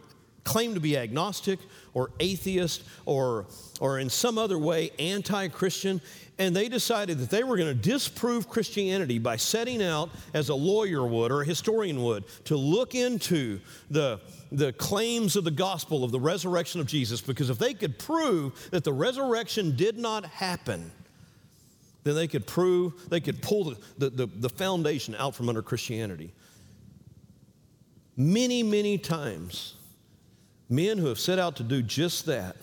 claim 0.49 0.73
to 0.73 0.81
be 0.81 0.97
agnostic 0.97 1.59
or 1.93 2.11
atheist 2.21 2.83
or, 3.05 3.47
or 3.81 3.99
in 3.99 4.09
some 4.09 4.39
other 4.39 4.59
way 4.59 4.91
anti 4.99 5.49
Christian, 5.49 6.01
and 6.39 6.57
they 6.57 6.71
decided 6.71 7.19
that 7.19 7.29
they 7.29 7.45
were 7.45 7.59
going 7.59 7.69
to 7.69 7.75
disprove 7.75 8.49
Christianity 8.49 9.19
by 9.19 9.37
setting 9.37 9.83
out, 9.83 10.09
as 10.33 10.49
a 10.49 10.55
lawyer 10.55 11.07
would 11.07 11.31
or 11.31 11.43
a 11.43 11.45
historian 11.45 12.03
would, 12.03 12.25
to 12.47 12.57
look 12.57 12.95
into 12.95 13.61
the, 13.91 14.21
the 14.51 14.73
claims 14.73 15.37
of 15.37 15.45
the 15.45 15.51
gospel 15.51 16.03
of 16.03 16.13
the 16.13 16.21
resurrection 16.21 16.81
of 16.81 16.87
Jesus. 16.87 17.21
Because 17.21 17.51
if 17.51 17.59
they 17.59 17.75
could 17.75 17.99
prove 17.99 18.71
that 18.71 18.85
the 18.85 18.93
resurrection 18.93 19.77
did 19.77 19.99
not 19.99 20.25
happen, 20.25 20.91
then 22.05 22.15
they 22.15 22.29
could 22.29 22.47
prove, 22.47 23.09
they 23.11 23.21
could 23.21 23.43
pull 23.43 23.77
the, 23.99 24.11
the, 24.11 24.27
the, 24.27 24.49
foundation 24.49 25.15
out 25.17 25.35
from 25.35 25.49
under 25.49 25.63
Christianity. 25.63 26.33
Many, 28.17 28.63
many 28.63 28.99
times, 28.99 29.75
men 30.69 30.99
who 30.99 31.07
have 31.07 31.19
set 31.19 31.39
out 31.39 31.57
to 31.57 31.63
do 31.63 31.83
just 31.83 32.27
that 32.27 32.57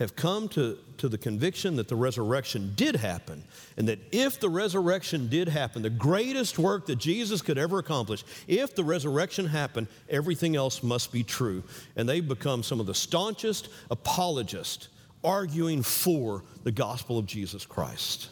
have 0.00 0.16
come 0.16 0.48
to, 0.48 0.78
to 0.96 1.10
the 1.10 1.18
conviction 1.18 1.76
that 1.76 1.86
the 1.86 1.94
resurrection 1.94 2.72
did 2.74 2.96
happen, 2.96 3.44
and 3.76 3.86
that 3.86 3.98
if 4.12 4.40
the 4.40 4.48
resurrection 4.48 5.28
did 5.28 5.46
happen, 5.46 5.82
the 5.82 5.90
greatest 5.90 6.58
work 6.58 6.86
that 6.86 6.96
Jesus 6.96 7.42
could 7.42 7.58
ever 7.58 7.78
accomplish, 7.78 8.24
if 8.48 8.74
the 8.74 8.82
resurrection 8.82 9.46
happened, 9.46 9.88
everything 10.08 10.56
else 10.56 10.82
must 10.82 11.12
be 11.12 11.22
true. 11.22 11.62
And 11.96 12.08
they've 12.08 12.26
become 12.26 12.62
some 12.62 12.80
of 12.80 12.86
the 12.86 12.94
staunchest 12.94 13.68
apologists 13.90 14.88
arguing 15.22 15.82
for 15.82 16.44
the 16.64 16.72
gospel 16.72 17.18
of 17.18 17.26
Jesus 17.26 17.66
Christ. 17.66 18.30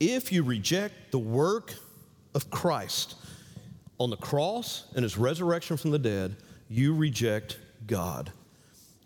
If 0.00 0.32
you 0.32 0.42
reject 0.42 1.12
the 1.12 1.18
work 1.18 1.74
of 2.34 2.50
Christ 2.50 3.16
on 3.98 4.08
the 4.08 4.16
cross 4.16 4.84
and 4.94 5.02
his 5.02 5.18
resurrection 5.18 5.76
from 5.76 5.90
the 5.90 5.98
dead, 5.98 6.36
you 6.70 6.94
reject 6.94 7.58
God. 7.86 8.32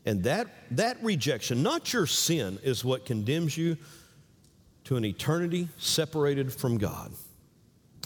And 0.07 0.23
that, 0.25 0.47
that 0.71 1.03
rejection, 1.03 1.63
not 1.63 1.93
your 1.93 2.07
sin, 2.07 2.59
is 2.63 2.85
what 2.85 3.07
condemns 3.07 3.57
you 3.57 3.77
to 4.85 4.97
an 4.97 5.05
eternity 5.05 5.69
separated 5.79 6.53
from 6.53 6.79
God. 6.79 7.11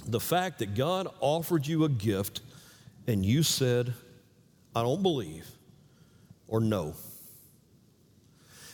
The 0.07 0.21
fact 0.21 0.61
that 0.61 0.75
God 0.75 1.09
offered 1.21 1.67
you 1.67 1.85
a 1.85 1.89
gift 1.89 2.41
and 3.07 3.27
you 3.27 3.43
said, 3.43 3.93
I 4.75 4.83
don't 4.83 5.03
believe, 5.03 5.47
or 6.47 6.61
no. 6.61 6.95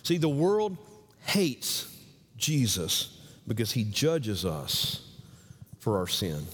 See, 0.03 0.19
the 0.19 0.29
world 0.29 0.77
hates 1.25 1.91
Jesus 2.37 3.14
because 3.47 3.73
he 3.73 3.85
judges 3.85 4.45
us 4.45 5.09
for 5.79 5.99
our 5.99 6.07
sin. 6.07 6.47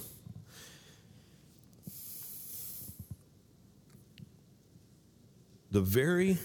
The 5.73 5.81
very 5.81 6.39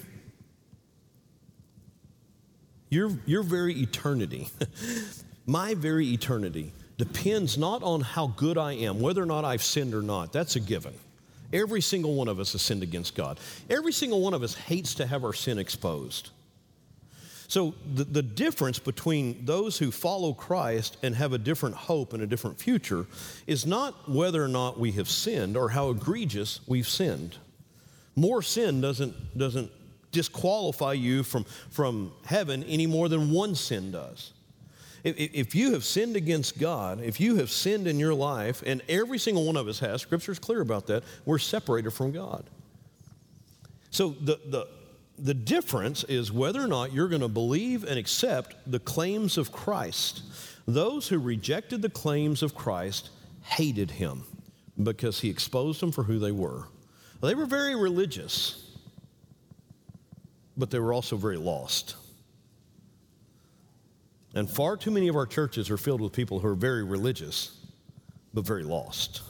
your, 2.89 3.11
your 3.25 3.43
very 3.43 3.73
eternity, 3.73 4.47
my 5.45 5.73
very 5.73 6.07
eternity, 6.13 6.71
depends 6.97 7.57
not 7.57 7.83
on 7.83 8.01
how 8.01 8.27
good 8.27 8.57
I 8.57 8.73
am, 8.73 9.01
whether 9.01 9.21
or 9.21 9.25
not 9.25 9.43
I've 9.43 9.63
sinned 9.63 9.93
or 9.93 10.01
not. 10.01 10.31
That's 10.31 10.55
a 10.55 10.59
given. 10.61 10.93
Every 11.51 11.81
single 11.81 12.15
one 12.15 12.27
of 12.27 12.39
us 12.39 12.53
has 12.53 12.61
sinned 12.61 12.83
against 12.83 13.15
God. 13.15 13.39
Every 13.69 13.91
single 13.91 14.21
one 14.21 14.33
of 14.33 14.43
us 14.43 14.55
hates 14.55 14.95
to 14.95 15.05
have 15.05 15.23
our 15.23 15.33
sin 15.33 15.59
exposed. 15.59 16.29
So, 17.47 17.75
the, 17.93 18.03
the 18.03 18.23
difference 18.23 18.79
between 18.79 19.45
those 19.45 19.77
who 19.77 19.91
follow 19.91 20.33
Christ 20.33 20.97
and 21.03 21.15
have 21.15 21.33
a 21.33 21.37
different 21.37 21.75
hope 21.75 22.13
and 22.13 22.23
a 22.23 22.27
different 22.27 22.59
future 22.59 23.05
is 23.45 23.65
not 23.65 24.09
whether 24.09 24.43
or 24.43 24.47
not 24.47 24.79
we 24.79 24.91
have 24.93 25.09
sinned 25.09 25.55
or 25.55 25.69
how 25.69 25.89
egregious 25.89 26.59
we've 26.67 26.87
sinned. 26.87 27.37
More 28.15 28.41
sin 28.41 28.81
doesn't, 28.81 29.37
doesn't 29.37 29.71
disqualify 30.11 30.93
you 30.93 31.21
from, 31.23 31.43
from 31.69 32.13
heaven 32.25 32.63
any 32.63 32.87
more 32.87 33.09
than 33.09 33.31
one 33.31 33.53
sin 33.53 33.91
does. 33.91 34.31
If, 35.03 35.15
if 35.17 35.55
you 35.55 35.73
have 35.73 35.83
sinned 35.83 36.15
against 36.15 36.57
God, 36.57 36.99
if 37.01 37.19
you 37.19 37.35
have 37.35 37.51
sinned 37.51 37.85
in 37.85 37.99
your 37.99 38.15
life, 38.15 38.63
and 38.65 38.81
every 38.89 39.19
single 39.19 39.45
one 39.45 39.55
of 39.55 39.67
us 39.67 39.79
has, 39.79 40.01
Scripture's 40.01 40.39
clear 40.39 40.61
about 40.61 40.87
that, 40.87 41.03
we're 41.25 41.37
separated 41.37 41.91
from 41.91 42.11
God. 42.11 42.43
So 43.91 44.15
the, 44.19 44.39
the, 44.47 44.67
the 45.17 45.33
difference 45.33 46.03
is 46.05 46.31
whether 46.31 46.61
or 46.61 46.67
not 46.67 46.93
you're 46.93 47.07
going 47.07 47.21
to 47.21 47.27
believe 47.27 47.83
and 47.83 47.97
accept 47.97 48.55
the 48.69 48.79
claims 48.79 49.37
of 49.37 49.51
Christ. 49.51 50.21
Those 50.67 51.07
who 51.07 51.19
rejected 51.19 51.81
the 51.81 51.89
claims 51.89 52.43
of 52.43 52.55
Christ 52.55 53.09
hated 53.41 53.91
him 53.91 54.23
because 54.81 55.19
he 55.19 55.29
exposed 55.29 55.81
them 55.81 55.91
for 55.91 56.03
who 56.03 56.19
they 56.19 56.31
were. 56.31 56.67
They 57.21 57.33
were 57.33 57.45
very 57.45 57.75
religious, 57.75 58.75
but 60.57 60.69
they 60.69 60.79
were 60.79 60.93
also 60.93 61.15
very 61.15 61.37
lost. 61.37 61.95
And 64.33 64.49
far 64.49 64.75
too 64.75 64.91
many 64.91 65.07
of 65.07 65.15
our 65.15 65.25
churches 65.25 65.69
are 65.69 65.77
filled 65.77 66.01
with 66.01 66.11
people 66.11 66.39
who 66.39 66.47
are 66.49 66.55
very 66.55 66.83
religious, 66.83 67.57
but 68.33 68.45
very 68.45 68.63
lost. 68.63 69.21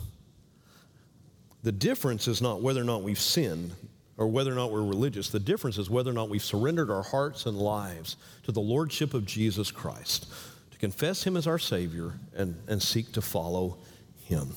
The 1.62 1.72
difference 1.72 2.28
is 2.28 2.42
not 2.42 2.62
whether 2.62 2.82
or 2.82 2.86
not 2.86 3.04
we've 3.04 3.20
sinned, 3.20 3.74
or 4.18 4.28
whether 4.28 4.52
or 4.52 4.56
not 4.56 4.72
we're 4.72 4.84
religious. 4.84 5.30
The 5.30 5.40
difference 5.40 5.78
is 5.78 5.90
whether 5.90 6.12
or 6.12 6.14
not 6.14 6.30
we've 6.30 6.44
surrendered 6.44 6.90
our 6.90 7.04
hearts 7.04 7.46
and 7.46 7.58
lives 7.58 8.18
to 8.44 8.52
the 8.52 8.62
Lordship 8.62 9.14
of 9.14 9.26
Jesus 9.26 9.72
Christ, 9.72 10.32
to 10.72 10.78
confess 10.78 11.24
Him 11.24 11.36
as 11.38 11.48
our 11.48 11.60
Savior 11.60 12.14
and, 12.36 12.56
and 12.68 12.82
seek 12.82 13.12
to 13.14 13.22
follow 13.22 13.78
Him. 14.24 14.54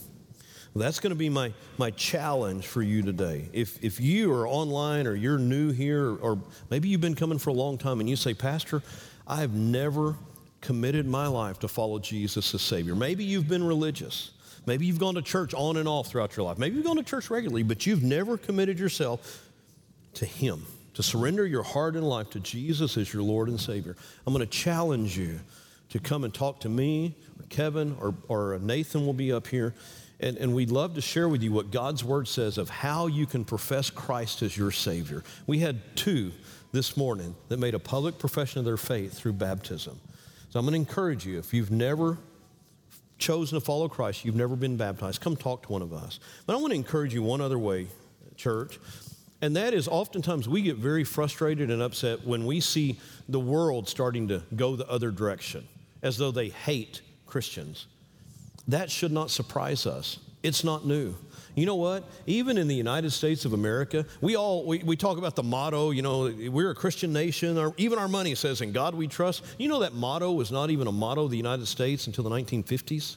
That's 0.79 1.01
going 1.01 1.11
to 1.11 1.17
be 1.17 1.29
my, 1.29 1.53
my 1.77 1.91
challenge 1.91 2.67
for 2.67 2.83
you 2.83 3.03
today. 3.03 3.49
If, 3.53 3.83
if 3.83 4.01
you 4.01 4.33
are 4.33 4.47
online 4.47 5.07
or 5.07 5.15
you're 5.15 5.39
new 5.39 5.73
here, 5.73 6.15
or 6.17 6.39
maybe 6.71 6.89
you've 6.89 7.01
been 7.01 7.17
coming 7.17 7.39
for 7.39 7.51
a 7.51 7.55
long 7.55 7.79
time 7.79 8.01
and 8.01 8.09
you 8.09 8.17
say, 8.17 8.33
Pastor, 8.33 8.83
I've 9.27 9.55
never 9.55 10.15
committed 10.61 11.07
my 11.07 11.27
life 11.27 11.59
to 11.61 11.69
follow 11.69 11.99
Jesus 11.99 12.55
as 12.55 12.63
Savior. 12.63 12.95
Maybe 12.95 13.25
you've 13.25 13.49
been 13.49 13.65
religious. 13.65 14.33
Maybe 14.67 14.87
you've 14.87 14.99
gone 14.99 15.15
to 15.15 15.23
church 15.23 15.55
on 15.55 15.79
and 15.79 15.89
off 15.89 16.09
throughout 16.09 16.37
your 16.37 16.47
life. 16.47 16.59
Maybe 16.59 16.77
you've 16.77 16.85
gone 16.85 16.97
to 16.97 17.03
church 17.03 17.31
regularly, 17.31 17.63
but 17.63 17.87
you've 17.87 18.03
never 18.03 18.37
committed 18.37 18.79
yourself 18.79 19.48
to 20.15 20.27
Him, 20.27 20.65
to 20.95 21.03
surrender 21.03 21.47
your 21.47 21.63
heart 21.63 21.95
and 21.97 22.09
life 22.09 22.31
to 22.31 22.41
Jesus 22.41 22.97
as 22.97 23.13
your 23.13 23.23
Lord 23.23 23.49
and 23.49 23.61
Savior. 23.61 23.97
I'm 24.27 24.33
going 24.33 24.45
to 24.45 24.51
challenge 24.51 25.17
you 25.17 25.41
to 25.91 25.99
come 25.99 26.25
and 26.25 26.35
talk 26.35 26.61
to 26.61 26.69
me, 26.69 27.15
or 27.39 27.47
Kevin, 27.49 27.97
or, 28.01 28.15
or 28.29 28.59
Nathan 28.61 29.07
will 29.07 29.13
be 29.15 29.33
up 29.33 29.47
here. 29.47 29.75
And, 30.21 30.37
and 30.37 30.53
we'd 30.55 30.71
love 30.71 30.95
to 30.95 31.01
share 31.01 31.29
with 31.29 31.43
you 31.43 31.53
what 31.53 31.71
God's 31.71 32.03
Word 32.03 32.27
says 32.27 32.59
of 32.59 32.69
how 32.69 33.07
you 33.07 33.25
can 33.25 33.45
profess 33.45 33.89
Christ 33.89 34.43
as 34.43 34.57
your 34.57 34.73
Savior. 34.73 35.23
We 35.47 35.61
had 35.61 35.81
two 35.97 36.33
this 36.73 36.97
morning 36.97 37.37
that 37.49 37.59
made 37.59 37.75
a 37.75 37.79
public 37.79 38.19
profession 38.19 38.59
of 38.59 38.65
their 38.65 38.77
faith 38.77 39.15
through 39.15 39.35
baptism. 39.35 39.99
So 40.51 40.59
I'm 40.59 40.67
going 40.67 40.73
to 40.73 40.89
encourage 40.89 41.25
you, 41.25 41.39
if 41.39 41.55
you've 41.55 41.71
never 41.71 42.19
chosen 43.19 43.59
to 43.59 43.65
follow 43.65 43.89
Christ, 43.89 44.25
you've 44.25 44.35
never 44.35 44.57
been 44.57 44.77
baptized, 44.77 45.21
come 45.21 45.37
talk 45.37 45.63
to 45.65 45.73
one 45.73 45.83
of 45.83 45.93
us. 45.93 46.21
But 46.47 46.55
I 46.55 46.57
want 46.57 46.73
to 46.73 46.77
encourage 46.77 47.15
you 47.15 47.23
one 47.23 47.41
other 47.41 47.59
way, 47.59 47.87
church, 48.37 48.79
and 49.41 49.55
that 49.57 49.75
is 49.75 49.87
oftentimes 49.87 50.49
we 50.49 50.63
get 50.63 50.77
very 50.77 51.05
frustrated 51.05 51.71
and 51.71 51.81
upset 51.81 52.27
when 52.27 52.45
we 52.45 52.61
see 52.61 52.99
the 53.29 53.39
world 53.41 53.89
starting 53.89 54.29
to 54.29 54.43
go 54.57 54.75
the 54.75 54.89
other 54.89 55.11
direction, 55.11 55.67
as 56.03 56.17
though 56.17 56.31
they 56.31 56.49
hate 56.49 57.03
Christians. 57.27 57.87
That 58.67 58.91
should 58.91 59.13
not 59.13 59.31
surprise 59.31 59.87
us. 59.87 60.19
It's 60.43 60.65
not 60.65 60.87
new. 60.87 61.15
You 61.55 61.67
know 61.67 61.77
what? 61.77 62.05
Even 62.27 62.57
in 62.59 62.69
the 62.69 62.75
United 62.75 63.11
States 63.11 63.45
of 63.45 63.53
America, 63.53 64.07
we 64.21 64.37
all 64.37 64.65
we, 64.65 64.79
we 64.79 64.97
talk 64.97 65.19
about 65.19 65.35
the 65.35 65.43
motto, 65.43 65.91
you 65.91 66.03
know, 66.03 66.33
we're 66.51 66.71
a 66.71 66.75
Christian 66.75 67.13
nation, 67.13 67.73
even 67.77 67.99
our 67.99 68.07
money 68.09 68.35
says, 68.35 68.61
in 68.61 68.73
God 68.73 68.95
we 68.95 69.09
trust. 69.09 69.45
You 69.59 69.69
know 69.69 69.81
that 69.81 69.95
motto 69.95 70.33
was 70.33 70.53
not 70.53 70.71
even 70.71 70.87
a 70.87 70.93
motto 70.93 71.25
of 71.25 71.31
the 71.31 71.37
United 71.37 71.67
States 71.67 72.07
until 72.07 72.25
the 72.25 72.31
1950s? 72.31 73.17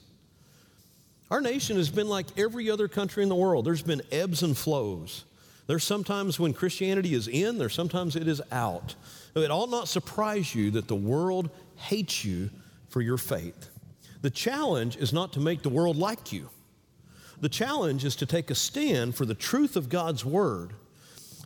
Our 1.29 1.41
nation 1.41 1.77
has 1.77 1.89
been 1.89 2.09
like 2.09 2.25
every 2.37 2.69
other 2.69 2.87
country 2.87 3.23
in 3.23 3.29
the 3.29 3.35
world. 3.35 3.65
There's 3.65 3.83
been 3.83 4.01
ebbs 4.11 4.43
and 4.43 4.57
flows. 4.57 5.23
There's 5.71 5.85
sometimes 5.85 6.37
when 6.37 6.53
Christianity 6.53 7.13
is 7.13 7.29
in, 7.29 7.57
there's 7.57 7.73
sometimes 7.73 8.17
it 8.17 8.27
is 8.27 8.41
out. 8.51 8.93
It 9.33 9.49
ought 9.49 9.69
not 9.69 9.87
surprise 9.87 10.53
you 10.53 10.69
that 10.71 10.89
the 10.89 10.97
world 10.97 11.49
hates 11.77 12.25
you 12.25 12.49
for 12.89 12.99
your 12.99 13.17
faith. 13.17 13.69
The 14.21 14.31
challenge 14.31 14.97
is 14.97 15.13
not 15.13 15.31
to 15.31 15.39
make 15.39 15.61
the 15.61 15.69
world 15.69 15.95
like 15.95 16.33
you. 16.33 16.49
The 17.39 17.47
challenge 17.47 18.03
is 18.03 18.17
to 18.17 18.25
take 18.25 18.49
a 18.49 18.55
stand 18.55 19.15
for 19.15 19.25
the 19.25 19.33
truth 19.33 19.77
of 19.77 19.87
God's 19.87 20.25
word, 20.25 20.73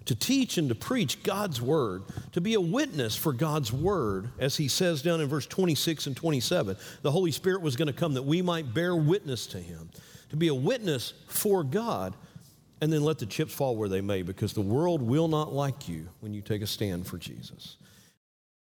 to 0.06 0.16
teach 0.16 0.58
and 0.58 0.70
to 0.70 0.76
preach 0.76 1.22
God's 1.22 1.62
word, 1.62 2.02
to 2.32 2.42
be 2.42 2.56
a 2.56 2.60
witness 2.60 3.16
for 3.16 3.32
God's 3.32 3.72
word, 3.72 4.32
as 4.40 4.58
he 4.58 4.68
says 4.68 5.04
down 5.04 5.22
in 5.22 5.28
verse 5.28 5.46
26 5.46 6.08
and 6.08 6.18
27. 6.18 6.76
The 7.04 7.12
Holy 7.12 7.30
Spirit 7.30 7.62
was 7.62 7.76
going 7.76 7.90
to 7.90 7.94
come 7.94 8.16
that 8.16 8.24
we 8.24 8.42
might 8.42 8.74
bear 8.74 8.96
witness 8.96 9.46
to 9.46 9.60
him, 9.60 9.92
to 10.30 10.36
be 10.36 10.48
a 10.48 10.56
witness 10.56 11.14
for 11.28 11.64
God, 11.64 12.16
and 12.82 12.92
then 12.92 13.04
let 13.04 13.20
the 13.20 13.26
chips 13.26 13.54
fall 13.54 13.76
where 13.76 13.90
they 13.90 14.02
may, 14.02 14.22
because 14.22 14.54
the 14.54 14.62
world 14.62 15.02
will 15.02 15.28
not 15.28 15.54
like 15.54 15.88
you 15.88 16.08
when 16.20 16.34
you 16.34 16.42
take 16.42 16.62
a 16.62 16.68
stand 16.68 17.08
for 17.08 17.18
Jesus. 17.18 17.78